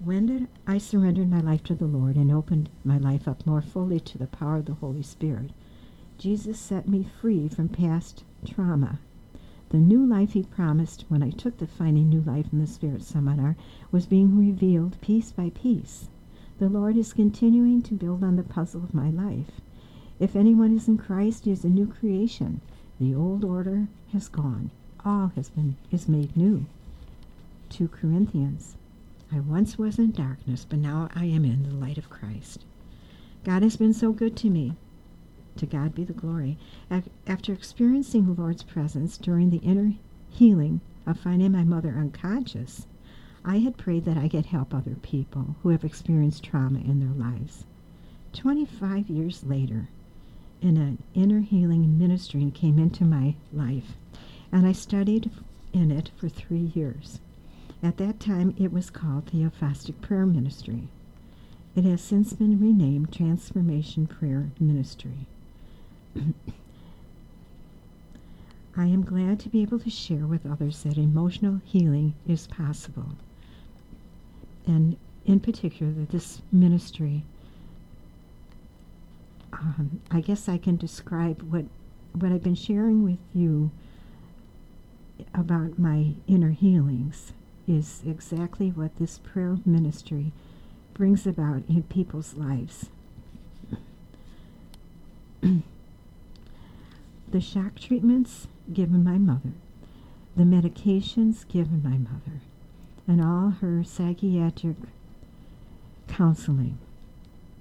when 0.05 0.27
did 0.27 0.47
I 0.67 0.77
surrender 0.77 1.25
my 1.25 1.39
life 1.39 1.63
to 1.63 1.73
the 1.73 1.87
Lord 1.87 2.15
and 2.15 2.31
opened 2.31 2.69
my 2.83 2.99
life 2.99 3.27
up 3.27 3.43
more 3.47 3.63
fully 3.63 3.99
to 4.01 4.19
the 4.19 4.27
power 4.27 4.57
of 4.57 4.65
the 4.65 4.75
Holy 4.75 5.01
Spirit, 5.01 5.49
Jesus 6.19 6.59
set 6.59 6.87
me 6.87 7.03
free 7.19 7.47
from 7.47 7.69
past 7.69 8.23
trauma. 8.45 8.99
The 9.69 9.79
new 9.79 10.05
life 10.05 10.33
he 10.33 10.43
promised 10.43 11.05
when 11.07 11.23
I 11.23 11.31
took 11.31 11.57
the 11.57 11.65
Finding 11.65 12.07
New 12.07 12.21
Life 12.21 12.53
in 12.53 12.59
the 12.59 12.67
Spirit 12.67 13.01
seminar 13.01 13.55
was 13.91 14.05
being 14.05 14.37
revealed 14.37 15.01
piece 15.01 15.31
by 15.31 15.49
piece. 15.49 16.07
The 16.59 16.69
Lord 16.69 16.97
is 16.97 17.11
continuing 17.11 17.81
to 17.81 17.95
build 17.95 18.23
on 18.23 18.35
the 18.35 18.43
puzzle 18.43 18.83
of 18.83 18.93
my 18.93 19.09
life. 19.09 19.59
If 20.17 20.35
anyone 20.35 20.75
is 20.75 20.87
in 20.87 20.97
Christ, 20.97 21.43
he 21.45 21.51
is 21.51 21.65
a 21.65 21.69
new 21.69 21.87
creation. 21.87 22.61
The 22.99 23.13
old 23.13 23.43
order 23.43 23.89
has 24.13 24.29
gone. 24.29 24.71
All 25.03 25.27
has 25.35 25.49
been 25.49 25.75
is 25.91 26.07
made 26.07 26.37
new. 26.37 26.65
2 27.69 27.89
Corinthians. 27.89 28.77
I 29.31 29.41
once 29.41 29.77
was 29.77 29.99
in 29.99 30.11
darkness, 30.11 30.65
but 30.69 30.79
now 30.79 31.09
I 31.13 31.25
am 31.25 31.43
in 31.43 31.63
the 31.63 31.75
light 31.75 31.97
of 31.97 32.09
Christ. 32.09 32.63
God 33.43 33.61
has 33.61 33.75
been 33.75 33.93
so 33.93 34.13
good 34.13 34.37
to 34.37 34.49
me. 34.49 34.73
To 35.57 35.65
God 35.65 35.93
be 35.93 36.05
the 36.05 36.13
glory. 36.13 36.57
After 37.27 37.51
experiencing 37.51 38.25
the 38.25 38.41
Lord's 38.41 38.63
presence 38.63 39.17
during 39.17 39.49
the 39.49 39.57
inner 39.57 39.95
healing 40.29 40.79
of 41.05 41.19
finding 41.19 41.51
my 41.51 41.63
mother 41.63 41.89
unconscious, 41.97 42.87
I 43.43 43.59
had 43.59 43.77
prayed 43.77 44.05
that 44.05 44.17
I 44.17 44.29
could 44.29 44.47
help 44.47 44.73
other 44.73 44.95
people 44.95 45.55
who 45.61 45.69
have 45.69 45.83
experienced 45.83 46.43
trauma 46.43 46.79
in 46.79 46.99
their 46.99 47.09
lives. 47.09 47.65
25 48.33 49.09
years 49.09 49.43
later, 49.43 49.89
in 50.61 50.77
an 50.77 51.01
inner 51.13 51.41
healing 51.41 51.97
ministry 51.97 52.51
came 52.51 52.79
into 52.79 53.03
my 53.03 53.35
life, 53.53 53.93
and 54.51 54.65
I 54.65 54.71
studied 54.71 55.29
in 55.73 55.91
it 55.91 56.11
for 56.15 56.29
three 56.29 56.71
years. 56.73 57.19
At 57.83 57.97
that 57.97 58.19
time, 58.19 58.55
it 58.57 58.71
was 58.71 58.89
called 58.89 59.25
Theophostic 59.27 60.01
Prayer 60.01 60.25
Ministry. 60.25 60.87
It 61.75 61.83
has 61.83 62.01
since 62.01 62.33
been 62.33 62.59
renamed 62.59 63.11
Transformation 63.11 64.07
Prayer 64.07 64.51
Ministry. 64.59 65.27
I 68.77 68.87
am 68.87 69.03
glad 69.03 69.39
to 69.41 69.49
be 69.49 69.61
able 69.61 69.79
to 69.79 69.89
share 69.89 70.25
with 70.25 70.45
others 70.45 70.83
that 70.83 70.97
emotional 70.97 71.61
healing 71.65 72.13
is 72.27 72.47
possible 72.47 73.11
and 74.67 74.97
in 75.25 75.39
particular 75.39 75.91
that 75.93 76.09
this 76.09 76.41
ministry. 76.51 77.23
Um, 79.65 80.01
I 80.11 80.21
guess 80.21 80.47
I 80.47 80.59
can 80.59 80.77
describe 80.77 81.41
what 81.41 81.65
what 82.13 82.31
I've 82.31 82.43
been 82.43 82.55
sharing 82.55 83.03
with 83.03 83.17
you 83.33 83.71
about 85.33 85.79
my 85.79 86.13
inner 86.27 86.51
healings 86.51 87.33
is 87.67 88.03
exactly 88.05 88.69
what 88.69 88.95
this 88.97 89.17
prayer 89.17 89.57
ministry 89.65 90.31
brings 90.93 91.25
about 91.25 91.63
in 91.67 91.81
people's 91.83 92.35
lives. 92.35 92.89
the 95.41 95.63
shock 97.41 97.75
treatments 97.75 98.47
given 98.71 99.03
my 99.03 99.17
mother, 99.17 99.53
the 100.37 100.43
medications 100.43 101.45
given 101.47 101.81
my 101.83 101.97
mother, 101.97 102.39
and 103.07 103.21
all 103.21 103.49
her 103.61 103.83
psychiatric 103.83 104.77
counseling 106.07 106.77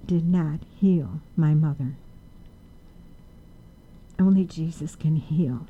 did 0.05 0.27
not 0.27 0.59
heal 0.79 1.21
my 1.35 1.53
mother. 1.53 1.95
Only 4.19 4.45
Jesus 4.45 4.95
can 4.95 5.17
heal 5.17 5.67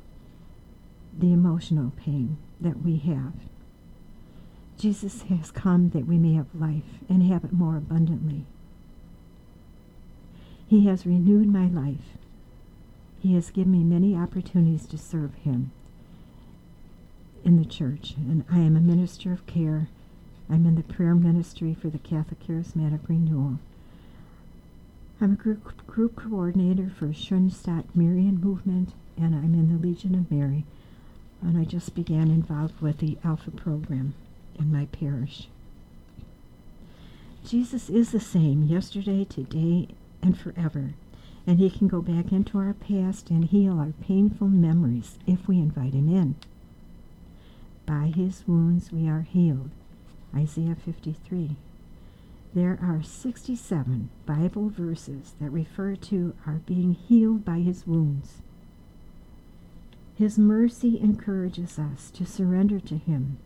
the 1.18 1.32
emotional 1.32 1.92
pain 1.96 2.36
that 2.60 2.82
we 2.82 2.98
have. 2.98 3.32
Jesus 4.78 5.22
has 5.22 5.50
come 5.50 5.90
that 5.90 6.06
we 6.06 6.18
may 6.18 6.34
have 6.34 6.54
life 6.54 7.00
and 7.08 7.22
have 7.22 7.44
it 7.44 7.52
more 7.52 7.76
abundantly. 7.76 8.44
He 10.68 10.86
has 10.86 11.06
renewed 11.06 11.48
my 11.48 11.66
life. 11.66 12.18
He 13.20 13.34
has 13.34 13.50
given 13.50 13.72
me 13.72 13.82
many 13.82 14.14
opportunities 14.14 14.86
to 14.86 14.98
serve 14.98 15.34
him 15.36 15.70
in 17.44 17.56
the 17.56 17.64
church, 17.64 18.14
and 18.16 18.44
I 18.50 18.58
am 18.58 18.76
a 18.76 18.80
minister 18.80 19.32
of 19.32 19.46
care. 19.46 19.88
I'm 20.50 20.66
in 20.66 20.74
the 20.74 20.82
prayer 20.82 21.14
ministry 21.14 21.74
for 21.74 21.88
the 21.88 21.98
Catholic 21.98 22.40
Charismatic 22.40 23.08
Renewal. 23.08 23.58
I'm 25.18 25.32
a 25.32 25.36
group, 25.36 25.86
group 25.86 26.16
coordinator 26.16 26.90
for 26.90 27.14
Schoenstatt 27.14 27.96
Marian 27.96 28.38
Movement, 28.38 28.92
and 29.16 29.34
I'm 29.34 29.54
in 29.54 29.72
the 29.72 29.86
Legion 29.86 30.14
of 30.14 30.30
Mary. 30.30 30.66
And 31.40 31.56
I 31.56 31.64
just 31.64 31.94
began 31.94 32.30
involved 32.30 32.82
with 32.82 32.98
the 32.98 33.16
Alpha 33.24 33.50
program 33.50 34.12
in 34.58 34.70
my 34.70 34.86
parish. 34.86 35.48
Jesus 37.46 37.88
is 37.88 38.10
the 38.10 38.20
same 38.20 38.64
yesterday, 38.64 39.24
today, 39.24 39.88
and 40.20 40.38
forever. 40.38 40.92
And 41.46 41.60
he 41.60 41.70
can 41.70 41.88
go 41.88 42.02
back 42.02 42.30
into 42.30 42.58
our 42.58 42.74
past 42.74 43.30
and 43.30 43.46
heal 43.46 43.78
our 43.78 43.94
painful 44.02 44.48
memories 44.48 45.18
if 45.26 45.48
we 45.48 45.56
invite 45.56 45.94
him 45.94 46.10
in. 46.10 46.34
By 47.86 48.12
his 48.14 48.44
wounds 48.46 48.92
we 48.92 49.08
are 49.08 49.22
healed. 49.22 49.70
Isaiah 50.34 50.76
53. 50.76 51.56
There 52.56 52.78
are 52.80 53.02
67 53.02 54.08
Bible 54.24 54.70
verses 54.70 55.34
that 55.38 55.50
refer 55.50 55.94
to 55.94 56.34
our 56.46 56.62
being 56.64 56.94
healed 56.94 57.44
by 57.44 57.58
his 57.58 57.86
wounds. 57.86 58.36
His 60.14 60.38
mercy 60.38 60.98
encourages 60.98 61.78
us 61.78 62.10
to 62.12 62.24
surrender 62.24 62.80
to 62.80 62.96
him 62.96 63.36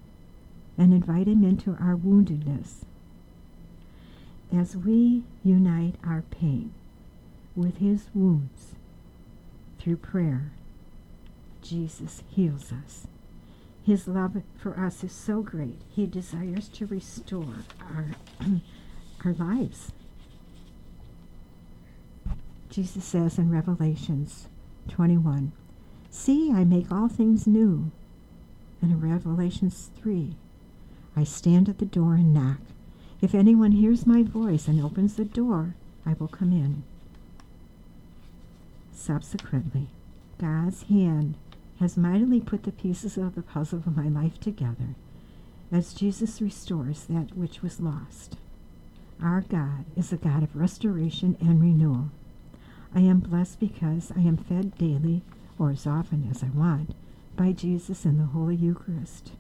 and 0.79 0.95
invite 0.95 1.27
him 1.27 1.43
into 1.43 1.73
our 1.73 1.97
woundedness. 1.97 2.85
As 4.55 4.77
we 4.77 5.25
unite 5.43 5.97
our 6.05 6.23
pain 6.31 6.73
with 7.57 7.79
his 7.79 8.11
wounds 8.15 8.77
through 9.81 9.97
prayer, 9.97 10.53
Jesus 11.63 12.23
heals 12.31 12.73
us. 12.73 13.09
His 13.85 14.07
love 14.07 14.41
for 14.57 14.79
us 14.79 15.03
is 15.03 15.11
so 15.11 15.43
great, 15.43 15.81
he 15.91 16.07
desires 16.07 16.69
to 16.69 16.87
restore 16.87 17.65
our, 17.81 18.11
our 19.25 19.35
lives. 19.35 19.93
Jesus 22.71 23.05
says 23.05 23.39
in 23.39 23.51
Revelations 23.51 24.49
21, 24.89 25.53
See, 26.11 26.53
I 26.53 26.65
make 26.65 26.91
all 26.91 27.09
things 27.09 27.47
new. 27.47 27.91
And 28.83 28.93
in 28.93 29.01
Revelations 29.01 29.91
3, 30.01 30.35
I 31.17 31.25
stand 31.25 31.69
at 31.69 31.79
the 31.79 31.85
door 31.85 32.15
and 32.15 32.33
knock. 32.33 32.61
If 33.21 33.35
anyone 33.35 33.73
hears 33.73 34.07
my 34.07 34.23
voice 34.23 34.67
and 34.67 34.83
opens 34.83 35.17
the 35.17 35.25
door, 35.25 35.75
I 36.07 36.15
will 36.15 36.29
come 36.29 36.53
in. 36.53 36.83
Subsequently, 38.93 39.89
God's 40.39 40.85
hand 40.85 41.37
has 41.79 41.97
mightily 41.97 42.41
put 42.41 42.63
the 42.63 42.73
pieces 42.73 43.17
of 43.17 43.35
the 43.35 43.43
puzzle 43.43 43.83
of 43.87 43.97
my 43.97 44.09
life 44.09 44.39
together 44.41 44.95
as 45.73 45.95
Jesus 45.95 46.41
restores 46.41 47.05
that 47.05 47.37
which 47.37 47.63
was 47.63 47.81
lost. 47.81 48.37
Our 49.23 49.43
God 49.43 49.85
is 49.97 50.13
a 50.13 50.17
God 50.17 50.43
of 50.43 50.57
restoration 50.57 51.37
and 51.41 51.61
renewal. 51.61 52.11
I 52.95 53.01
am 53.01 53.21
blessed 53.21 53.61
because 53.61 54.11
I 54.17 54.21
am 54.21 54.39
fed 54.39 54.79
daily, 54.79 55.23
or 55.59 55.71
as 55.71 55.87
often 55.87 56.27
as 56.31 56.43
I 56.43 56.49
want, 56.49 56.95
by 57.37 57.53
Jesus 57.53 58.07
in 58.07 58.17
the 58.17 58.25
Holy 58.25 58.57
Eucharist. 58.57 59.33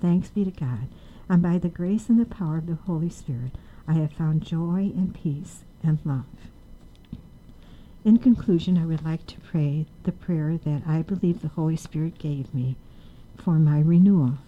Thanks 0.00 0.30
be 0.30 0.44
to 0.44 0.50
God, 0.50 0.88
and 1.28 1.42
by 1.42 1.58
the 1.58 1.68
grace 1.68 2.08
and 2.08 2.18
the 2.18 2.24
power 2.24 2.56
of 2.56 2.66
the 2.66 2.76
Holy 2.76 3.10
Spirit, 3.10 3.52
I 3.86 3.94
have 3.94 4.12
found 4.12 4.42
joy 4.42 4.90
and 4.96 5.14
peace 5.14 5.64
and 5.82 5.98
love. 6.04 6.24
In 8.04 8.16
conclusion, 8.18 8.78
I 8.78 8.86
would 8.86 9.04
like 9.04 9.26
to 9.26 9.40
pray 9.40 9.86
the 10.04 10.12
prayer 10.12 10.56
that 10.56 10.82
I 10.86 11.02
believe 11.02 11.42
the 11.42 11.48
Holy 11.48 11.76
Spirit 11.76 12.18
gave 12.18 12.54
me 12.54 12.76
for 13.36 13.58
my 13.58 13.80
renewal. 13.80 14.38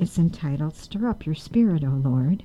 It's 0.00 0.18
entitled, 0.18 0.74
Stir 0.74 1.06
Up 1.06 1.24
Your 1.24 1.34
Spirit, 1.34 1.84
O 1.84 1.90
Lord. 1.90 2.42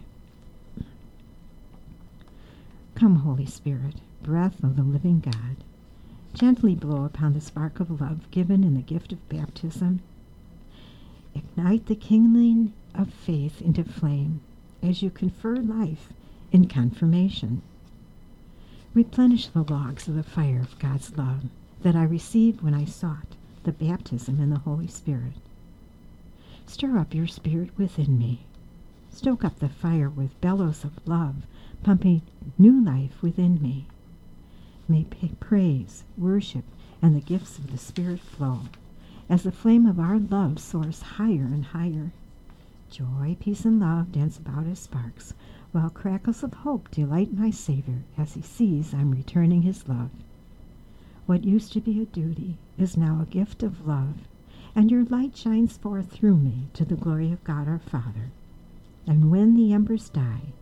Come, 2.98 3.18
Holy 3.18 3.46
Spirit, 3.46 4.02
breath 4.24 4.64
of 4.64 4.76
the 4.76 4.82
living 4.82 5.20
God, 5.20 5.64
gently 6.34 6.74
blow 6.74 7.06
upon 7.06 7.34
the 7.34 7.42
spark 7.42 7.80
of 7.80 8.02
love 8.02 8.32
given 8.32 8.64
in 8.64 8.74
the 8.74 8.82
gift 8.82 9.14
of 9.14 9.30
baptism. 9.30 10.00
Ignite 11.36 11.86
the 11.86 11.96
kindling 11.96 12.74
of 12.96 13.14
faith 13.14 13.62
into 13.62 13.84
flame 13.84 14.42
as 14.82 15.04
you 15.04 15.12
confer 15.12 15.58
life 15.58 16.12
in 16.52 16.68
confirmation. 16.68 17.62
Replenish 18.96 19.46
the 19.46 19.62
logs 19.62 20.08
of 20.08 20.16
the 20.16 20.24
fire 20.24 20.62
of 20.62 20.80
God's 20.80 21.16
love 21.16 21.44
that 21.84 21.96
I 21.96 22.02
received 22.02 22.64
when 22.64 22.74
I 22.74 22.86
sought 22.86 23.36
the 23.62 23.74
baptism 23.74 24.40
in 24.40 24.50
the 24.50 24.58
Holy 24.58 24.88
Spirit. 24.88 25.36
Stir 26.66 26.98
up 26.98 27.14
your 27.14 27.28
spirit 27.28 27.70
within 27.78 28.18
me. 28.18 28.48
Stoke 29.10 29.44
up 29.44 29.60
the 29.60 29.70
fire 29.70 30.10
with 30.10 30.40
bellows 30.42 30.84
of 30.84 31.08
love, 31.08 31.48
pumping 31.84 32.22
new 32.58 32.84
life 32.84 33.22
within 33.22 33.62
me. 33.62 33.88
May 34.88 35.06
praise, 35.40 36.04
worship, 36.18 36.66
and 37.02 37.16
the 37.16 37.22
gifts 37.22 37.58
of 37.58 37.72
the 37.72 37.78
Spirit 37.78 38.20
flow 38.20 38.62
as 39.30 39.44
the 39.44 39.52
flame 39.52 39.86
of 39.86 40.00
our 40.00 40.18
love 40.18 40.58
soars 40.60 41.02
higher 41.02 41.44
and 41.44 41.66
higher. 41.66 42.12
Joy, 42.90 43.36
peace, 43.40 43.66
and 43.66 43.80
love 43.80 44.14
dance 44.14 44.38
about 44.38 44.66
as 44.68 44.80
sparks, 44.80 45.34
while 45.74 45.90
crackles 45.90 46.44
of 46.44 46.54
hope 46.54 46.90
delight 46.92 47.34
my 47.34 47.50
Savior 47.50 48.04
as 48.18 48.36
he 48.36 48.42
sees 48.42 48.94
I'm 48.94 49.12
returning 49.12 49.64
his 49.64 49.88
love. 49.88 50.12
What 51.26 51.44
used 51.44 51.74
to 51.74 51.82
be 51.82 52.02
a 52.02 52.06
duty 52.06 52.58
is 52.78 52.96
now 52.96 53.20
a 53.22 53.26
gift 53.26 53.64
of 53.64 53.86
love, 53.86 54.28
and 54.74 54.90
your 54.90 55.04
light 55.04 55.36
shines 55.36 55.76
forth 55.76 56.10
through 56.10 56.38
me 56.38 56.70
to 56.74 56.86
the 56.86 56.96
glory 56.96 57.34
of 57.34 57.44
God 57.44 57.68
our 57.68 57.80
Father. 57.80 58.32
And 59.08 59.32
when 59.32 59.56
the 59.56 59.74
embers 59.74 60.10
die, 60.10 60.54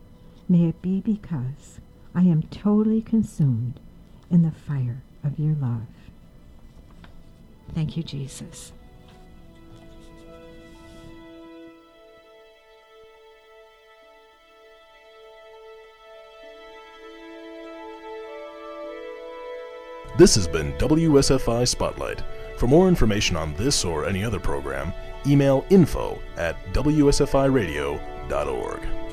may 0.48 0.68
it 0.68 0.80
be 0.80 1.00
because 1.00 1.80
I 2.14 2.22
am 2.22 2.44
totally 2.44 3.02
consumed 3.02 3.80
in 4.30 4.42
the 4.42 4.52
fire 4.52 5.02
of 5.24 5.38
your 5.38 5.56
love. 5.56 5.82
Thank 7.74 7.96
you, 7.96 8.04
Jesus. 8.04 8.72
This 20.16 20.34
has 20.36 20.48
been 20.48 20.72
WSFI 20.74 21.68
Spotlight. 21.68 22.22
For 22.56 22.66
more 22.66 22.88
information 22.88 23.36
on 23.36 23.52
this 23.56 23.84
or 23.84 24.06
any 24.06 24.24
other 24.24 24.40
program, 24.40 24.94
email 25.26 25.66
info 25.68 26.18
at 26.38 26.56
wsfiradio.org. 28.28 29.05